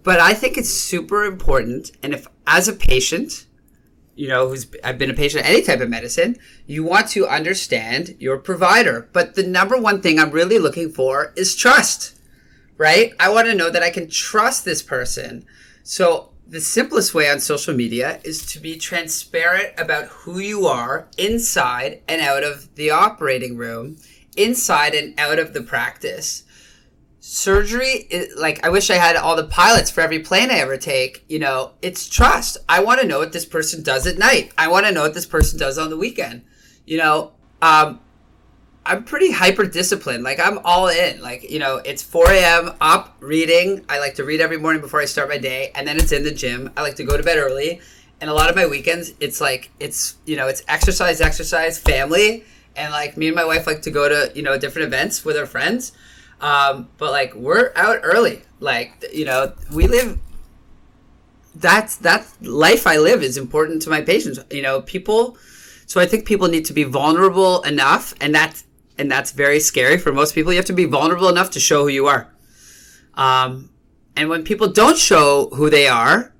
But 0.02 0.20
I 0.20 0.34
think 0.34 0.56
it's 0.56 0.70
super 0.70 1.24
important. 1.24 1.92
And 2.02 2.14
if, 2.14 2.28
as 2.46 2.68
a 2.68 2.72
patient, 2.72 3.46
you 4.16 4.28
know, 4.28 4.48
who's 4.48 4.66
I've 4.82 4.98
been 4.98 5.10
a 5.10 5.14
patient 5.14 5.44
of 5.44 5.50
any 5.50 5.62
type 5.62 5.80
of 5.80 5.90
medicine, 5.90 6.38
you 6.66 6.82
want 6.82 7.08
to 7.10 7.28
understand 7.28 8.16
your 8.18 8.38
provider. 8.38 9.08
But 9.12 9.34
the 9.34 9.46
number 9.46 9.78
one 9.78 10.00
thing 10.00 10.18
I'm 10.18 10.30
really 10.30 10.58
looking 10.58 10.90
for 10.90 11.32
is 11.36 11.54
trust, 11.54 12.18
right? 12.78 13.12
I 13.20 13.28
want 13.28 13.46
to 13.46 13.54
know 13.54 13.70
that 13.70 13.82
I 13.82 13.90
can 13.90 14.08
trust 14.08 14.64
this 14.64 14.82
person. 14.82 15.46
So 15.82 16.30
the 16.48 16.60
simplest 16.60 17.12
way 17.12 17.28
on 17.30 17.40
social 17.40 17.74
media 17.74 18.20
is 18.24 18.46
to 18.52 18.60
be 18.60 18.78
transparent 18.78 19.74
about 19.78 20.06
who 20.06 20.38
you 20.38 20.66
are 20.66 21.08
inside 21.18 22.00
and 22.08 22.20
out 22.22 22.42
of 22.42 22.74
the 22.76 22.90
operating 22.90 23.56
room, 23.56 23.98
inside 24.36 24.94
and 24.94 25.18
out 25.18 25.38
of 25.38 25.52
the 25.52 25.62
practice 25.62 26.44
surgery 27.28 28.08
like 28.36 28.64
i 28.64 28.68
wish 28.68 28.88
i 28.88 28.94
had 28.94 29.16
all 29.16 29.34
the 29.34 29.48
pilots 29.48 29.90
for 29.90 30.00
every 30.00 30.20
plane 30.20 30.48
i 30.48 30.58
ever 30.58 30.76
take 30.76 31.24
you 31.26 31.40
know? 31.40 31.72
It's 31.82 32.08
trust. 32.08 32.56
I 32.68 32.84
want 32.84 33.00
to 33.00 33.06
know 33.06 33.18
what 33.18 33.32
this 33.32 33.44
person 33.44 33.82
does 33.82 34.06
at 34.06 34.16
night. 34.16 34.52
I 34.56 34.68
want 34.68 34.86
to 34.86 34.92
know 34.92 35.02
what 35.02 35.14
this 35.14 35.26
person 35.26 35.58
does 35.58 35.76
on 35.76 35.90
the 35.90 35.96
weekend 35.96 36.44
you 36.84 36.98
know? 36.98 37.32
Um, 37.60 37.98
i'm 38.84 39.02
pretty 39.02 39.32
hyper 39.32 39.64
disciplined 39.64 40.22
like 40.22 40.38
i'm 40.38 40.60
all 40.64 40.86
in. 40.86 41.20
Like 41.20 41.50
you 41.50 41.58
know 41.58 41.78
it's 41.84 42.00
4 42.00 42.30
a.m 42.30 42.76
up 42.80 43.16
reading. 43.18 43.84
I 43.88 43.98
like 43.98 44.14
to 44.14 44.24
read 44.24 44.40
every 44.40 44.58
morning 44.58 44.80
before 44.80 45.00
i 45.00 45.04
start 45.04 45.28
my 45.28 45.38
day 45.38 45.72
and 45.74 45.86
then 45.86 45.96
it's 45.96 46.12
in 46.12 46.22
the 46.22 46.30
gym. 46.30 46.70
I 46.76 46.82
like 46.82 46.94
to 46.94 47.04
go 47.04 47.16
to 47.16 47.24
bed 47.24 47.38
early. 47.38 47.80
And 48.20 48.30
a 48.30 48.34
lot 48.34 48.50
of 48.50 48.54
my 48.54 48.66
weekends 48.66 49.14
it's 49.18 49.40
like 49.40 49.72
it's 49.80 50.14
you 50.26 50.36
know 50.36 50.46
it's 50.46 50.62
exercise 50.68 51.20
exercise 51.20 51.76
family. 51.76 52.44
And 52.76 52.92
like 52.92 53.16
me 53.16 53.26
and 53.26 53.34
my 53.34 53.44
wife 53.44 53.66
like 53.66 53.82
to 53.82 53.90
go 53.90 54.08
to 54.08 54.30
you 54.36 54.44
know 54.44 54.56
different 54.56 54.86
events 54.86 55.24
with 55.24 55.36
our 55.36 55.46
friends 55.46 55.90
um, 56.40 56.88
but 56.98 57.12
like 57.12 57.34
we're 57.34 57.72
out 57.76 58.00
early. 58.02 58.42
Like 58.60 59.04
you 59.12 59.24
know, 59.24 59.52
we 59.72 59.86
live. 59.86 60.18
That's 61.54 61.96
that 61.96 62.26
life 62.42 62.86
I 62.86 62.98
live 62.98 63.22
is 63.22 63.36
important 63.36 63.82
to 63.82 63.90
my 63.90 64.02
patients. 64.02 64.38
You 64.50 64.62
know, 64.62 64.82
people. 64.82 65.36
So 65.86 66.00
I 66.00 66.06
think 66.06 66.26
people 66.26 66.48
need 66.48 66.64
to 66.66 66.72
be 66.72 66.84
vulnerable 66.84 67.62
enough, 67.62 68.14
and 68.20 68.34
that's 68.34 68.64
and 68.98 69.10
that's 69.10 69.32
very 69.32 69.60
scary 69.60 69.98
for 69.98 70.12
most 70.12 70.34
people. 70.34 70.52
You 70.52 70.58
have 70.58 70.66
to 70.66 70.72
be 70.72 70.84
vulnerable 70.84 71.28
enough 71.28 71.50
to 71.52 71.60
show 71.60 71.82
who 71.82 71.88
you 71.88 72.06
are. 72.06 72.32
Um, 73.14 73.70
and 74.16 74.28
when 74.28 74.44
people 74.44 74.68
don't 74.68 74.98
show 74.98 75.50
who 75.50 75.70
they 75.70 75.86
are, 75.86 76.34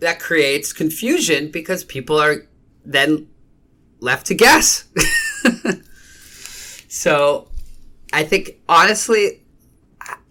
that 0.00 0.20
creates 0.20 0.72
confusion 0.72 1.50
because 1.50 1.84
people 1.84 2.18
are 2.18 2.46
then 2.84 3.28
left 4.00 4.26
to 4.26 4.34
guess. 4.34 4.84
so 6.88 7.48
I 8.12 8.24
think 8.24 8.60
honestly, 8.68 9.42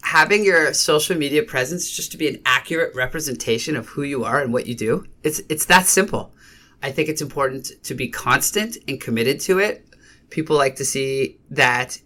having 0.03 0.43
your 0.43 0.73
social 0.73 1.17
media 1.17 1.43
presence 1.43 1.91
just 1.91 2.11
to 2.11 2.17
be 2.17 2.27
an 2.27 2.39
accurate 2.45 2.95
representation 2.95 3.75
of 3.75 3.87
who 3.89 4.03
you 4.03 4.23
are 4.23 4.41
and 4.41 4.53
what 4.53 4.67
you 4.67 4.75
do, 4.75 5.05
it's 5.23 5.41
it's 5.49 5.65
that 5.65 5.85
simple. 5.85 6.33
I 6.81 6.91
think 6.91 7.09
it's 7.09 7.21
important 7.21 7.71
to 7.83 7.95
be 7.95 8.07
constant 8.07 8.77
and 8.87 9.01
committed 9.01 9.39
to 9.41 9.59
it. 9.59 9.85
People 10.29 10.55
like 10.55 10.75
to 10.77 10.85
see 10.85 11.37
that 11.49 11.99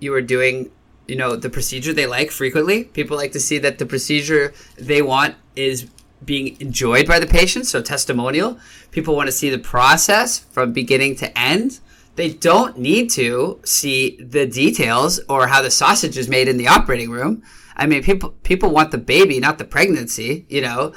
you 0.00 0.12
are 0.14 0.22
doing, 0.22 0.70
you 1.06 1.16
know, 1.16 1.36
the 1.36 1.50
procedure 1.50 1.92
they 1.92 2.06
like 2.06 2.30
frequently. 2.30 2.84
People 2.84 3.16
like 3.16 3.32
to 3.32 3.40
see 3.40 3.58
that 3.58 3.78
the 3.78 3.86
procedure 3.86 4.52
they 4.76 5.02
want 5.02 5.36
is 5.54 5.88
being 6.24 6.60
enjoyed 6.60 7.06
by 7.06 7.18
the 7.18 7.26
patient, 7.26 7.66
so 7.66 7.80
testimonial. 7.80 8.58
People 8.90 9.14
want 9.14 9.28
to 9.28 9.32
see 9.32 9.50
the 9.50 9.58
process 9.58 10.38
from 10.38 10.72
beginning 10.72 11.14
to 11.16 11.38
end 11.38 11.80
they 12.18 12.30
don't 12.30 12.76
need 12.76 13.08
to 13.10 13.60
see 13.64 14.16
the 14.20 14.44
details 14.44 15.20
or 15.28 15.46
how 15.46 15.62
the 15.62 15.70
sausage 15.70 16.18
is 16.18 16.28
made 16.28 16.48
in 16.48 16.56
the 16.56 16.66
operating 16.66 17.10
room. 17.10 17.44
I 17.76 17.86
mean, 17.86 18.02
people 18.02 18.30
people 18.42 18.70
want 18.70 18.90
the 18.90 18.98
baby, 18.98 19.38
not 19.38 19.58
the 19.58 19.64
pregnancy, 19.64 20.44
you 20.48 20.60
know. 20.60 20.94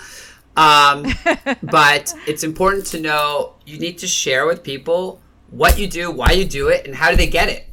Um, 0.58 1.06
but 1.62 2.12
it's 2.26 2.44
important 2.44 2.88
to 2.88 3.00
know 3.00 3.54
you 3.68 3.78
need 3.78 4.00
to 4.00 4.08
share 4.08 4.48
with 4.48 4.64
people 4.64 5.22
what 5.52 5.78
you 5.78 5.88
do, 5.88 6.10
why 6.10 6.32
you 6.32 6.44
do 6.44 6.70
it, 6.70 6.88
and 6.88 6.96
how 6.96 7.12
do 7.12 7.18
they 7.18 7.28
get 7.28 7.50
it. 7.50 7.70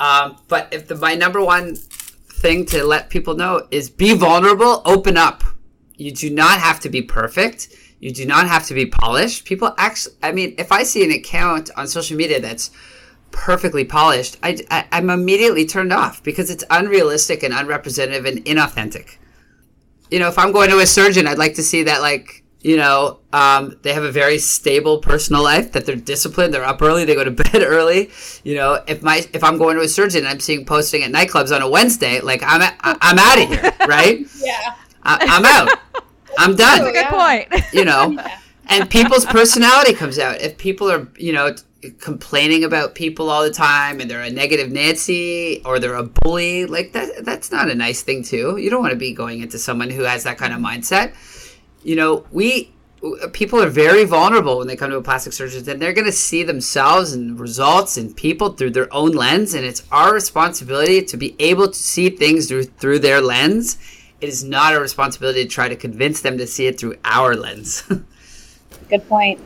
Um, 0.00 0.36
but 0.48 0.66
if 0.72 0.88
the 0.88 0.96
my 0.96 1.14
number 1.14 1.40
one 1.40 1.76
thing 1.76 2.66
to 2.66 2.82
let 2.82 3.08
people 3.08 3.36
know 3.36 3.68
is 3.70 3.88
be 3.88 4.14
vulnerable, 4.14 4.82
open 4.84 5.16
up. 5.16 5.44
You 5.94 6.10
do 6.10 6.28
not 6.28 6.58
have 6.58 6.80
to 6.80 6.88
be 6.88 7.02
perfect. 7.02 7.68
You 8.00 8.12
do 8.12 8.26
not 8.26 8.46
have 8.46 8.66
to 8.66 8.74
be 8.74 8.86
polished. 8.86 9.44
People 9.44 9.74
actually, 9.76 10.14
I 10.22 10.32
mean, 10.32 10.54
if 10.58 10.70
I 10.70 10.84
see 10.84 11.04
an 11.04 11.10
account 11.10 11.70
on 11.76 11.88
social 11.88 12.16
media 12.16 12.40
that's 12.40 12.70
perfectly 13.32 13.84
polished, 13.84 14.36
I, 14.42 14.58
I, 14.70 14.86
am 14.98 15.10
immediately 15.10 15.66
turned 15.66 15.92
off 15.92 16.22
because 16.22 16.48
it's 16.50 16.64
unrealistic 16.70 17.42
and 17.42 17.52
unrepresentative 17.52 18.24
and 18.24 18.44
inauthentic. 18.44 19.16
You 20.10 20.20
know, 20.20 20.28
if 20.28 20.38
I'm 20.38 20.52
going 20.52 20.70
to 20.70 20.78
a 20.78 20.86
surgeon, 20.86 21.26
I'd 21.26 21.38
like 21.38 21.54
to 21.54 21.62
see 21.62 21.82
that, 21.84 22.00
like, 22.00 22.44
You 22.60 22.76
know, 22.76 23.20
um, 23.32 23.78
they 23.82 23.92
have 23.92 24.02
a 24.02 24.10
very 24.10 24.38
stable 24.38 24.98
personal 24.98 25.42
life. 25.42 25.72
That 25.72 25.86
they're 25.86 25.94
disciplined. 25.94 26.52
They're 26.52 26.64
up 26.64 26.82
early. 26.82 27.04
They 27.04 27.14
go 27.14 27.22
to 27.24 27.30
bed 27.44 27.62
early. 27.62 28.10
You 28.42 28.56
know, 28.56 28.82
if 28.86 29.02
my 29.02 29.26
if 29.32 29.44
I'm 29.44 29.58
going 29.58 29.76
to 29.76 29.82
a 29.82 29.88
surgeon 29.88 30.20
and 30.20 30.28
I'm 30.28 30.40
seeing 30.40 30.64
posting 30.64 31.02
at 31.04 31.12
nightclubs 31.12 31.54
on 31.54 31.62
a 31.62 31.68
Wednesday, 31.68 32.20
like 32.20 32.42
I'm 32.44 32.62
I'm 32.80 33.18
out 33.18 33.38
of 33.42 33.48
here, 33.48 33.72
right? 33.86 34.26
yeah, 34.38 34.74
I, 35.02 35.24
am 35.36 35.44
out. 35.44 35.78
I'm 36.38 36.54
done. 36.54 36.78
That's 36.78 36.88
a 36.88 36.92
good 36.92 37.06
point. 37.06 37.64
You 37.72 37.84
know, 37.84 38.10
yeah. 38.12 38.38
and 38.68 38.88
people's 38.88 39.26
personality 39.26 39.92
comes 39.92 40.18
out. 40.18 40.40
If 40.40 40.56
people 40.56 40.90
are, 40.90 41.06
you 41.16 41.32
know, 41.32 41.54
complaining 42.00 42.64
about 42.64 42.94
people 42.94 43.28
all 43.30 43.42
the 43.42 43.52
time 43.52 44.00
and 44.00 44.10
they're 44.10 44.22
a 44.22 44.30
negative 44.30 44.72
Nancy 44.72 45.62
or 45.64 45.78
they're 45.78 45.94
a 45.94 46.04
bully, 46.04 46.64
like 46.64 46.92
that 46.92 47.24
that's 47.24 47.52
not 47.52 47.70
a 47.70 47.74
nice 47.74 48.02
thing 48.02 48.22
too. 48.22 48.56
You 48.56 48.70
don't 48.70 48.80
want 48.80 48.92
to 48.92 48.98
be 48.98 49.12
going 49.12 49.42
into 49.42 49.58
someone 49.58 49.90
who 49.90 50.02
has 50.02 50.24
that 50.24 50.38
kind 50.38 50.52
of 50.52 50.60
mindset. 50.60 51.14
You 51.82 51.96
know, 51.96 52.26
we 52.32 52.72
people 53.32 53.62
are 53.62 53.68
very 53.68 54.04
vulnerable 54.04 54.58
when 54.58 54.66
they 54.66 54.76
come 54.76 54.90
to 54.90 54.96
a 54.96 55.02
plastic 55.02 55.32
surgeon 55.32 55.68
and 55.68 55.80
they're 55.80 55.92
going 55.92 56.04
to 56.04 56.12
see 56.12 56.42
themselves 56.42 57.12
and 57.12 57.38
results 57.38 57.96
and 57.96 58.16
people 58.16 58.50
through 58.50 58.70
their 58.70 58.92
own 58.92 59.12
lens 59.12 59.54
and 59.54 59.64
it's 59.64 59.84
our 59.92 60.12
responsibility 60.12 61.02
to 61.02 61.16
be 61.16 61.36
able 61.38 61.68
to 61.68 61.78
see 61.78 62.10
things 62.10 62.48
through 62.48 62.64
through 62.64 62.98
their 62.98 63.20
lens 63.20 63.78
it 64.20 64.28
is 64.28 64.42
not 64.44 64.74
a 64.74 64.80
responsibility 64.80 65.44
to 65.44 65.48
try 65.48 65.68
to 65.68 65.76
convince 65.76 66.20
them 66.20 66.38
to 66.38 66.46
see 66.46 66.66
it 66.66 66.78
through 66.78 66.96
our 67.04 67.34
lens 67.36 67.82
good 68.88 69.06
point 69.08 69.40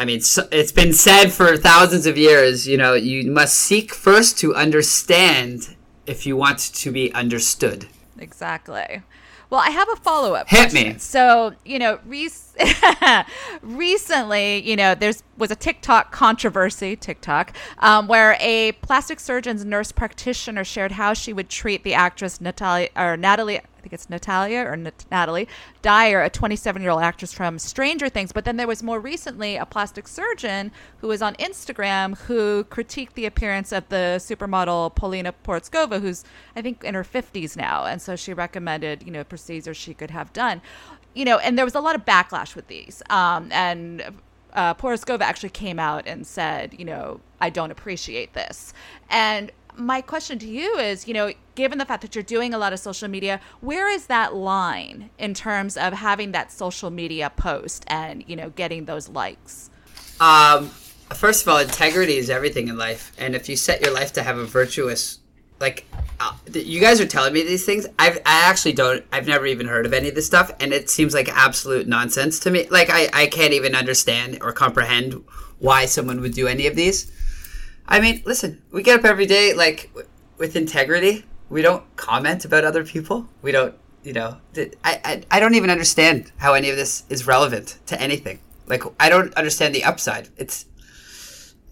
I 0.00 0.04
mean, 0.04 0.20
it's 0.52 0.70
been 0.70 0.92
said 0.92 1.30
for 1.30 1.56
thousands 1.56 2.06
of 2.06 2.16
years, 2.16 2.68
you 2.68 2.76
know, 2.76 2.94
you 2.94 3.28
must 3.28 3.56
seek 3.56 3.92
first 3.92 4.38
to 4.38 4.54
understand 4.54 5.74
if 6.06 6.24
you 6.24 6.36
want 6.36 6.60
to 6.60 6.92
be 6.92 7.12
understood. 7.14 7.88
Exactly. 8.16 9.02
Well, 9.50 9.60
I 9.60 9.70
have 9.70 9.88
a 9.90 9.96
follow 9.96 10.34
up. 10.34 10.48
Hit 10.48 10.70
question. 10.70 10.92
me. 10.92 10.98
So, 10.98 11.54
you 11.64 11.78
know, 11.78 11.98
rec- 12.04 13.26
recently, 13.62 14.68
you 14.68 14.76
know, 14.76 14.94
there's 14.94 15.22
was 15.38 15.50
a 15.50 15.56
TikTok 15.56 16.12
controversy, 16.12 16.96
TikTok, 16.96 17.56
um, 17.78 18.08
where 18.08 18.36
a 18.40 18.72
plastic 18.82 19.20
surgeon's 19.20 19.64
nurse 19.64 19.92
practitioner 19.92 20.64
shared 20.64 20.92
how 20.92 21.14
she 21.14 21.32
would 21.32 21.48
treat 21.48 21.84
the 21.84 21.94
actress 21.94 22.40
Natalie 22.40 22.90
or 22.96 23.16
Natalie 23.16 23.60
think 23.88 23.94
it's 23.94 24.10
Natalia 24.10 24.60
or 24.60 24.76
Nat- 24.76 25.06
Natalie 25.10 25.48
Dyer, 25.80 26.22
a 26.22 26.28
27 26.30 26.82
year 26.82 26.90
old 26.90 27.02
actress 27.02 27.32
from 27.32 27.58
Stranger 27.58 28.08
Things. 28.08 28.32
But 28.32 28.44
then 28.44 28.56
there 28.56 28.66
was 28.66 28.82
more 28.82 29.00
recently 29.00 29.56
a 29.56 29.64
plastic 29.64 30.06
surgeon 30.06 30.70
who 30.98 31.08
was 31.08 31.22
on 31.22 31.34
Instagram 31.36 32.18
who 32.18 32.64
critiqued 32.64 33.14
the 33.14 33.24
appearance 33.24 33.72
of 33.72 33.88
the 33.88 34.16
supermodel 34.18 34.94
Paulina 34.94 35.32
Porizkova, 35.44 36.00
who's 36.00 36.24
I 36.54 36.62
think 36.62 36.84
in 36.84 36.94
her 36.94 37.04
50s 37.04 37.56
now, 37.56 37.86
and 37.86 38.02
so 38.02 38.14
she 38.14 38.34
recommended 38.34 39.02
you 39.04 39.10
know 39.10 39.24
procedures 39.24 39.76
she 39.76 39.94
could 39.94 40.10
have 40.10 40.32
done. 40.32 40.60
You 41.14 41.24
know, 41.24 41.38
and 41.38 41.56
there 41.56 41.64
was 41.64 41.74
a 41.74 41.80
lot 41.80 41.94
of 41.94 42.04
backlash 42.04 42.54
with 42.54 42.68
these, 42.68 43.02
um, 43.08 43.48
and 43.50 44.02
uh, 44.52 44.74
Porizkova 44.74 45.22
actually 45.22 45.50
came 45.50 45.78
out 45.78 46.06
and 46.06 46.26
said, 46.26 46.74
you 46.78 46.84
know, 46.84 47.20
I 47.40 47.50
don't 47.50 47.70
appreciate 47.70 48.34
this. 48.34 48.72
And 49.10 49.50
my 49.78 50.00
question 50.00 50.38
to 50.40 50.46
you 50.46 50.76
is, 50.76 51.06
you 51.06 51.14
know, 51.14 51.32
given 51.54 51.78
the 51.78 51.84
fact 51.84 52.02
that 52.02 52.14
you're 52.14 52.24
doing 52.24 52.52
a 52.52 52.58
lot 52.58 52.72
of 52.72 52.78
social 52.78 53.08
media, 53.08 53.40
where 53.60 53.88
is 53.88 54.06
that 54.06 54.34
line 54.34 55.10
in 55.18 55.34
terms 55.34 55.76
of 55.76 55.92
having 55.92 56.32
that 56.32 56.52
social 56.52 56.90
media 56.90 57.30
post 57.36 57.84
and, 57.86 58.24
you 58.26 58.36
know, 58.36 58.50
getting 58.50 58.84
those 58.84 59.08
likes? 59.08 59.70
Um, 60.20 60.66
first 61.14 61.42
of 61.42 61.48
all, 61.48 61.58
integrity 61.58 62.16
is 62.16 62.28
everything 62.28 62.68
in 62.68 62.76
life. 62.76 63.12
And 63.18 63.34
if 63.34 63.48
you 63.48 63.56
set 63.56 63.80
your 63.80 63.92
life 63.94 64.12
to 64.14 64.22
have 64.22 64.36
a 64.36 64.44
virtuous, 64.44 65.20
like, 65.60 65.86
uh, 66.20 66.32
you 66.52 66.80
guys 66.80 67.00
are 67.00 67.06
telling 67.06 67.32
me 67.32 67.42
these 67.42 67.64
things. 67.64 67.86
I've, 67.98 68.18
I 68.18 68.48
actually 68.48 68.72
don't, 68.72 69.04
I've 69.12 69.28
never 69.28 69.46
even 69.46 69.68
heard 69.68 69.86
of 69.86 69.92
any 69.92 70.08
of 70.08 70.14
this 70.16 70.26
stuff. 70.26 70.50
And 70.60 70.72
it 70.72 70.90
seems 70.90 71.14
like 71.14 71.28
absolute 71.28 71.86
nonsense 71.86 72.40
to 72.40 72.50
me. 72.50 72.68
Like, 72.68 72.90
I, 72.90 73.08
I 73.12 73.26
can't 73.28 73.52
even 73.52 73.74
understand 73.76 74.38
or 74.42 74.52
comprehend 74.52 75.24
why 75.60 75.86
someone 75.86 76.20
would 76.20 76.34
do 76.34 76.48
any 76.48 76.66
of 76.66 76.74
these. 76.74 77.12
I 77.88 78.00
mean, 78.00 78.22
listen, 78.26 78.62
we 78.70 78.82
get 78.82 78.98
up 78.98 79.04
every 79.04 79.26
day 79.26 79.54
like 79.54 79.88
w- 79.94 80.08
with 80.36 80.54
integrity. 80.56 81.24
We 81.48 81.62
don't 81.62 81.84
comment 81.96 82.44
about 82.44 82.64
other 82.64 82.84
people. 82.84 83.28
We 83.40 83.50
don't, 83.50 83.74
you 84.04 84.12
know, 84.12 84.36
th- 84.54 84.74
I, 84.84 85.00
I 85.04 85.22
I 85.36 85.40
don't 85.40 85.54
even 85.54 85.70
understand 85.70 86.30
how 86.36 86.52
any 86.52 86.68
of 86.68 86.76
this 86.76 87.04
is 87.08 87.26
relevant 87.26 87.78
to 87.86 88.00
anything. 88.00 88.40
Like 88.66 88.82
I 89.00 89.08
don't 89.08 89.32
understand 89.34 89.74
the 89.74 89.84
upside. 89.84 90.28
It's 90.36 90.66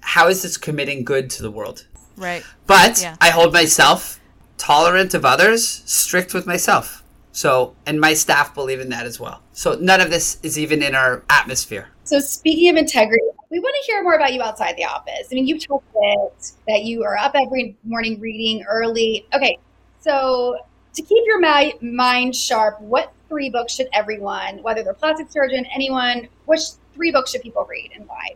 how 0.00 0.29
is 0.29 0.42
this 0.42 0.57
committing 0.57 1.05
good 1.05 1.29
to 1.31 1.42
the 1.42 1.50
world? 1.50 1.87
Right. 2.16 2.42
But 2.66 3.02
yeah. 3.02 3.16
I 3.20 3.31
hold 3.31 3.52
myself 3.52 4.18
tolerant 4.57 5.12
of 5.12 5.24
others, 5.24 5.83
strict 5.85 6.33
with 6.33 6.46
myself. 6.46 7.02
So, 7.37 7.77
and 7.85 8.01
my 8.01 8.14
staff 8.14 8.55
believe 8.55 8.81
in 8.81 8.88
that 8.88 9.05
as 9.05 9.20
well. 9.20 9.42
So, 9.53 9.75
none 9.75 10.01
of 10.01 10.09
this 10.09 10.38
is 10.42 10.59
even 10.59 10.83
in 10.83 10.94
our 10.94 11.22
atmosphere. 11.29 11.88
So, 12.05 12.18
speaking 12.18 12.70
of 12.70 12.77
integrity, 12.77 13.27
we 13.51 13.61
want 13.61 13.77
to 13.79 13.92
hear 13.92 14.03
more 14.03 14.14
about 14.14 14.33
you 14.33 14.40
outside 14.40 14.75
the 14.79 14.87
office. 14.87 15.29
I 15.31 15.35
mean, 15.35 15.46
you've 15.46 15.66
told 15.66 15.83
it 15.94 16.53
that 16.66 16.85
you 16.85 17.05
are 17.05 17.14
up 17.14 17.33
every 17.35 17.77
morning 17.85 18.18
reading 18.20 18.64
early. 18.66 19.27
Okay, 19.35 19.59
so 20.01 20.57
to 20.94 21.03
keep 21.03 21.25
your 21.27 21.38
mind 21.83 22.35
sharp, 22.35 22.81
what 22.81 23.12
three 23.29 23.51
books 23.51 23.75
should 23.75 23.88
everyone, 23.92 24.62
whether 24.62 24.83
they're 24.83 24.94
plastic 24.94 25.31
surgeon, 25.31 25.66
anyone, 25.75 26.29
which 26.46 26.62
three 26.94 27.12
books 27.12 27.33
should 27.33 27.42
people 27.42 27.66
read 27.68 27.90
and 27.94 28.09
why? 28.09 28.31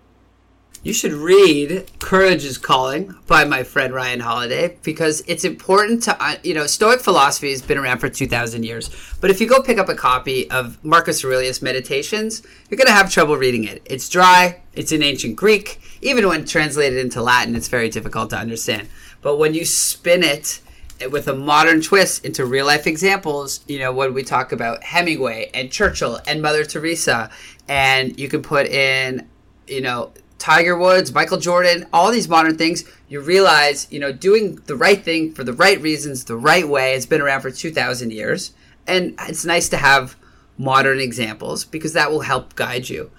You 0.82 0.94
should 0.94 1.12
read 1.12 1.90
Courage 1.98 2.42
is 2.42 2.56
Calling 2.56 3.14
by 3.26 3.44
my 3.44 3.64
friend 3.64 3.92
Ryan 3.92 4.20
Holiday 4.20 4.78
because 4.82 5.22
it's 5.26 5.44
important 5.44 6.02
to, 6.04 6.16
uh, 6.18 6.36
you 6.42 6.54
know, 6.54 6.66
Stoic 6.66 7.00
philosophy 7.00 7.50
has 7.50 7.60
been 7.60 7.76
around 7.76 7.98
for 7.98 8.08
2,000 8.08 8.62
years. 8.62 8.88
But 9.20 9.28
if 9.28 9.42
you 9.42 9.46
go 9.46 9.60
pick 9.60 9.76
up 9.76 9.90
a 9.90 9.94
copy 9.94 10.50
of 10.50 10.82
Marcus 10.82 11.22
Aurelius 11.22 11.60
Meditations, 11.60 12.42
you're 12.70 12.78
going 12.78 12.86
to 12.86 12.94
have 12.94 13.10
trouble 13.10 13.36
reading 13.36 13.64
it. 13.64 13.82
It's 13.84 14.08
dry, 14.08 14.62
it's 14.72 14.90
in 14.90 15.02
ancient 15.02 15.36
Greek. 15.36 15.82
Even 16.00 16.26
when 16.26 16.46
translated 16.46 16.98
into 16.98 17.20
Latin, 17.20 17.54
it's 17.54 17.68
very 17.68 17.90
difficult 17.90 18.30
to 18.30 18.38
understand. 18.38 18.88
But 19.20 19.36
when 19.36 19.52
you 19.52 19.66
spin 19.66 20.22
it 20.22 20.62
with 21.10 21.28
a 21.28 21.34
modern 21.34 21.82
twist 21.82 22.24
into 22.24 22.46
real 22.46 22.64
life 22.64 22.86
examples, 22.86 23.60
you 23.68 23.80
know, 23.80 23.92
when 23.92 24.14
we 24.14 24.22
talk 24.22 24.50
about 24.50 24.82
Hemingway 24.82 25.50
and 25.52 25.70
Churchill 25.70 26.20
and 26.26 26.40
Mother 26.40 26.64
Teresa, 26.64 27.28
and 27.68 28.18
you 28.18 28.30
can 28.30 28.40
put 28.40 28.66
in, 28.66 29.28
you 29.66 29.82
know, 29.82 30.12
Tiger 30.40 30.76
Woods, 30.76 31.12
Michael 31.12 31.38
Jordan, 31.38 31.86
all 31.92 32.10
these 32.10 32.28
modern 32.28 32.56
things, 32.56 32.84
you 33.08 33.20
realize, 33.20 33.86
you 33.90 34.00
know, 34.00 34.10
doing 34.10 34.56
the 34.66 34.74
right 34.74 35.00
thing 35.00 35.32
for 35.32 35.44
the 35.44 35.52
right 35.52 35.80
reasons, 35.80 36.24
the 36.24 36.36
right 36.36 36.66
way, 36.66 36.94
has 36.94 37.04
been 37.04 37.20
around 37.20 37.42
for 37.42 37.50
2,000 37.50 38.10
years. 38.10 38.52
And 38.86 39.14
it's 39.28 39.44
nice 39.44 39.68
to 39.68 39.76
have 39.76 40.16
modern 40.56 40.98
examples 40.98 41.64
because 41.66 41.92
that 41.92 42.10
will 42.10 42.22
help 42.22 42.56
guide 42.56 42.88
you. 42.88 43.10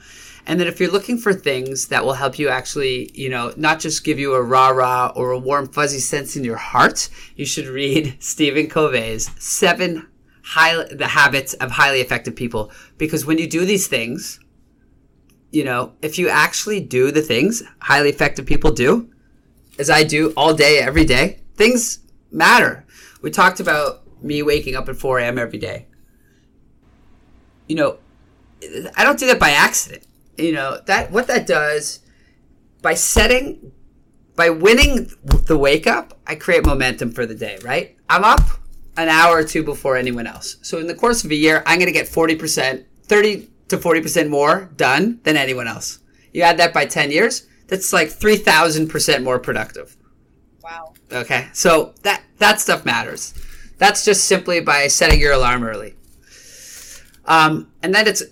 And 0.48 0.60
then 0.60 0.68
if 0.68 0.80
you're 0.80 0.92
looking 0.92 1.20
for 1.20 1.32
things 1.32 1.88
that 1.90 2.04
will 2.04 2.14
help 2.14 2.40
you 2.40 2.50
actually, 2.50 3.12
you 3.14 3.30
know, 3.30 3.54
not 3.56 3.80
just 3.80 4.04
give 4.04 4.18
you 4.18 4.34
a 4.34 4.42
rah 4.42 4.70
rah 4.70 5.14
or 5.16 5.30
a 5.30 5.40
warm 5.40 5.68
fuzzy 5.68 6.00
sense 6.00 6.36
in 6.36 6.44
your 6.44 6.58
heart, 6.58 7.08
you 7.36 7.46
should 7.46 7.68
read 7.68 8.18
Stephen 8.20 8.68
Covey's 8.68 9.30
Seven 9.40 10.08
High, 10.44 10.84
the 10.92 11.08
Habits 11.08 11.54
of 11.54 11.70
Highly 11.70 12.02
Effective 12.02 12.36
People. 12.36 12.72
Because 12.98 13.28
when 13.28 13.38
you 13.38 13.48
do 13.48 13.64
these 13.64 13.88
things, 13.88 14.40
you 15.52 15.64
know, 15.64 15.94
if 16.02 16.18
you 16.18 16.30
actually 16.30 16.80
do 16.80 17.12
the 17.12 17.22
things 17.22 17.64
highly 17.80 18.10
effective 18.10 18.46
people 18.46 18.72
do, 18.72 19.10
as 19.78 19.90
I 19.90 20.04
do 20.04 20.34
all 20.38 20.54
day, 20.54 20.80
every 20.80 21.06
day, 21.06 21.40
things 21.56 22.00
matter. 22.32 22.86
We 23.22 23.32
talked 23.32 23.60
about 23.60 24.04
me 24.24 24.42
waking 24.42 24.76
up 24.76 24.88
at 24.90 24.96
4 24.96 25.20
a.m. 25.20 25.38
every 25.38 25.60
day. 25.60 25.88
You 27.68 27.76
know, 27.76 27.98
I 28.96 29.04
don't 29.04 29.20
do 29.20 29.28
that 29.28 29.40
by 29.40 29.52
accident. 29.52 30.06
You 30.38 30.54
know, 30.54 30.80
that 30.86 31.12
what 31.12 31.28
that 31.28 31.46
does 31.46 32.00
by 32.82 32.94
setting 32.94 33.72
by 34.36 34.50
winning 34.50 35.12
the 35.24 35.58
wake 35.58 35.88
up, 35.88 36.18
I 36.26 36.36
create 36.36 36.66
momentum 36.66 37.12
for 37.12 37.26
the 37.26 37.36
day, 37.36 37.60
right? 37.64 37.98
I'm 38.10 38.24
up 38.24 38.42
an 38.98 39.10
hour 39.10 39.38
or 39.38 39.44
two 39.44 39.64
before 39.64 39.98
anyone 39.98 40.26
else. 40.26 40.58
So 40.62 40.80
in 40.80 40.88
the 40.88 40.96
course 40.96 41.24
of 41.24 41.32
a 41.32 41.36
year, 41.36 41.64
I'm 41.66 41.78
going 41.78 41.88
to 41.88 41.94
get 41.94 42.08
40%, 42.08 42.86
30 43.04 43.51
to 43.72 43.78
40% 43.78 44.30
more 44.30 44.70
done 44.76 45.20
than 45.24 45.36
anyone 45.36 45.68
else. 45.68 46.00
You 46.32 46.44
add 46.44 46.58
that 46.58 46.74
by 46.74 46.86
10 46.86 47.12
years, 47.12 47.48
that's 47.68 47.92
like 47.92 48.10
3,000% 48.10 49.24
more 49.24 49.40
productive. 49.40 49.98
Wow. 50.64 50.94
Okay. 51.12 51.48
So 51.54 51.94
that 52.04 52.24
that 52.38 52.60
stuff 52.60 52.86
matters. 52.86 53.34
That's 53.78 54.06
just 54.06 54.26
simply 54.26 54.62
by 54.62 54.88
setting 54.88 55.20
your 55.20 55.34
alarm 55.34 55.64
early. 55.64 55.96
Um, 57.26 57.72
and 57.82 57.94
then 57.94 58.08
it's 58.08 58.24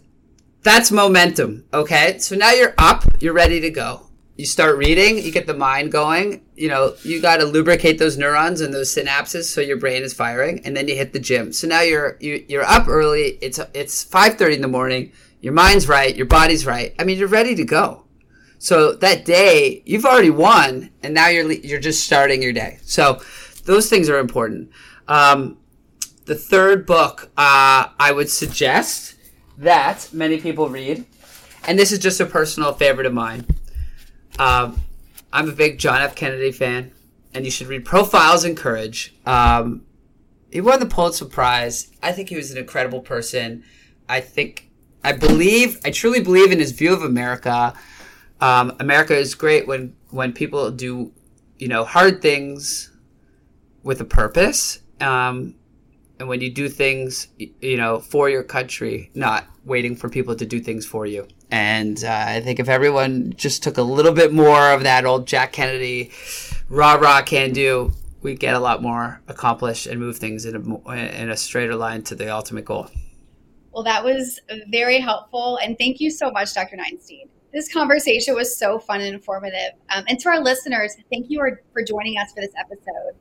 that's 0.62 0.91
momentum. 0.91 1.65
Okay. 1.73 2.17
So 2.19 2.36
now 2.36 2.52
you're 2.52 2.75
up, 2.78 3.04
you're 3.19 3.34
ready 3.34 3.60
to 3.62 3.69
go. 3.69 4.10
You 4.36 4.45
start 4.45 4.78
reading, 4.78 5.17
you 5.17 5.32
get 5.32 5.47
the 5.47 5.54
mind 5.54 5.91
going. 5.91 6.45
You 6.56 6.69
know, 6.69 6.95
you 7.04 7.21
got 7.21 7.38
to 7.38 7.45
lubricate 7.45 7.99
those 7.99 8.17
neurons 8.17 8.62
and 8.62 8.73
those 8.73 8.93
synapses 8.93 9.43
so 9.43 9.60
your 9.60 9.75
brain 9.75 10.02
is 10.02 10.13
firing, 10.13 10.62
and 10.63 10.78
then 10.78 10.88
you 10.88 10.95
hit 10.95 11.12
the 11.12 11.19
gym. 11.19 11.52
So 11.52 11.67
now 11.67 11.82
you're 11.82 12.15
you, 12.21 12.45
you're 12.47 12.63
up 12.63 12.88
early. 12.88 13.38
It's 13.41 13.60
it's 13.73 14.04
five 14.04 14.38
thirty 14.38 14.56
in 14.56 14.62
the 14.62 14.69
morning 14.69 15.12
your 15.41 15.54
mind's 15.54 15.88
right, 15.88 16.15
your 16.15 16.25
body's 16.25 16.65
right. 16.65 16.93
I 16.99 17.04
mean, 17.04 17.17
you're 17.17 17.28
ready 17.28 17.56
to 17.56 17.63
go. 17.63 18.06
So 18.58 18.93
that 18.93 19.23
day, 19.23 19.82
you've 19.86 20.06
already 20.06 20.30
won, 20.30 20.91
and 21.02 21.13
now 21.13 21.28
you're 21.30 21.49
you're 21.52 21.80
just 21.80 22.04
starting 22.04 22.41
your 22.41 22.54
day. 22.54 22.80
So 22.82 23.21
those 23.65 23.89
things 23.89 24.10
are 24.10 24.19
important. 24.19 24.71
Um, 25.08 25.58
the 26.25 26.36
third 26.36 26.86
book 26.86 27.32
uh, 27.38 27.88
I 27.99 28.12
would 28.12 28.30
suggest 28.30 29.15
that 29.58 30.10
many 30.12 30.39
people 30.39 30.69
read, 30.69 31.06
and 31.67 31.80
this 31.80 31.91
is 31.91 31.99
just 31.99 32.19
a 32.19 32.25
personal 32.25 32.73
favorite 32.73 33.08
of 33.08 33.13
mine. 33.13 33.45
Um, 34.38 34.82
I'm 35.32 35.49
a 35.49 35.54
big 35.54 35.78
John 35.78 36.02
F. 36.02 36.15
Kennedy 36.15 36.52
fan, 36.52 36.91
and 37.34 37.45
you 37.45 37.52
should 37.52 37.67
read 37.67 37.86
Profiles 37.86 38.43
in 38.43 38.56
Courage. 38.56 39.15
Um, 39.25 39.86
he 40.52 40.62
won 40.62 40.80
the 40.80 40.86
Pulitzer 40.86 41.25
Prize. 41.25 41.91
I 42.02 42.12
think 42.12 42.30
he 42.30 42.36
was 42.36 42.52
an 42.52 42.58
incredible 42.58 43.02
person. 43.02 43.63
I 44.08 44.21
think, 44.21 44.68
I 45.04 45.14
believe, 45.14 45.80
I 45.86 45.92
truly 45.92 46.22
believe 46.22 46.52
in 46.52 46.60
his 46.60 46.72
view 46.72 46.94
of 46.94 47.04
America. 47.04 47.74
Um, 48.42 48.76
America 48.80 49.16
is 49.16 49.36
great 49.36 49.68
when 49.68 49.96
when 50.12 50.34
people 50.34 50.72
do, 50.72 51.12
you 51.58 51.68
know, 51.68 51.84
hard 51.84 52.22
things 52.22 52.92
with 53.84 54.02
a 54.02 54.06
purpose. 54.06 54.80
Um, 55.00 55.56
and 56.20 56.28
when 56.28 56.42
you 56.42 56.50
do 56.50 56.68
things, 56.68 57.28
you 57.38 57.78
know, 57.78 58.00
for 58.00 58.30
your 58.30 58.44
country, 58.44 59.10
not 59.14 59.46
waiting 59.64 59.96
for 59.96 60.10
people 60.10 60.36
to 60.36 60.46
do 60.46 60.60
things 60.60 60.86
for 60.86 61.06
you. 61.06 61.28
And 61.52 62.04
uh, 62.04 62.26
I 62.28 62.42
think 62.42 62.60
if 62.60 62.68
everyone 62.68 63.34
just 63.36 63.64
took 63.64 63.78
a 63.78 63.82
little 63.82 64.12
bit 64.12 64.34
more 64.34 64.72
of 64.72 64.84
that 64.84 65.06
old 65.06 65.28
Jack 65.28 65.54
Kennedy, 65.54 66.12
rah 66.70 66.96
rah 66.96 67.22
can 67.22 67.54
do, 67.54 67.94
we 68.22 68.36
get 68.36 68.54
a 68.54 68.60
lot 68.60 68.82
more 68.82 69.22
accomplished 69.28 69.88
and 69.88 70.00
move 70.00 70.18
things 70.18 70.46
in 70.46 70.56
a 70.56 70.92
in 70.94 71.30
a 71.30 71.38
straighter 71.38 71.76
line 71.76 72.04
to 72.04 72.16
the 72.16 72.32
ultimate 72.34 72.66
goal. 72.66 72.90
Well, 73.71 73.84
that 73.84 74.03
was 74.03 74.39
very 74.69 74.99
helpful, 74.99 75.60
and 75.63 75.77
thank 75.77 75.99
you 75.99 76.10
so 76.10 76.32
much, 76.32 76.53
Dr. 76.53 76.75
Neinstein. 76.75 77.29
This 77.53 77.71
conversation 77.71 78.36
was 78.36 78.58
so 78.58 78.79
fun 78.79 79.01
and 79.01 79.13
informative. 79.13 79.73
Um, 79.89 80.03
and 80.08 80.19
to 80.19 80.29
our 80.29 80.39
listeners, 80.39 80.95
thank 81.12 81.27
you 81.29 81.39
for 81.73 81.84
joining 81.84 82.17
us 82.17 82.32
for 82.32 82.41
this 82.41 82.53
episode. 82.58 83.15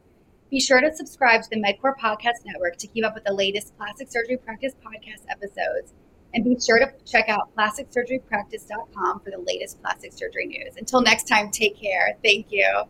Be 0.50 0.61
sure 0.61 0.80
to 0.80 0.94
subscribe 0.94 1.42
to 1.42 1.48
the 1.50 1.56
MedCore 1.56 1.96
Podcast 1.98 2.44
Network 2.44 2.76
to 2.78 2.87
keep 2.87 3.04
up 3.04 3.14
with 3.14 3.24
the 3.24 3.32
latest 3.32 3.76
plastic 3.76 4.11
surgery 4.11 4.38
practice 4.38 4.74
podcast 4.74 5.24
episodes. 5.30 5.92
And 6.34 6.44
be 6.44 6.56
sure 6.61 6.78
to 6.78 6.92
check 7.11 7.28
out 7.28 7.54
plasticsurgerypractice.com 7.56 9.20
for 9.20 9.30
the 9.30 9.42
latest 9.46 9.80
plastic 9.80 10.12
surgery 10.12 10.46
news. 10.46 10.76
Until 10.76 11.00
next 11.00 11.24
time, 11.24 11.50
take 11.50 11.80
care. 11.80 12.16
Thank 12.22 12.46
you. 12.50 12.84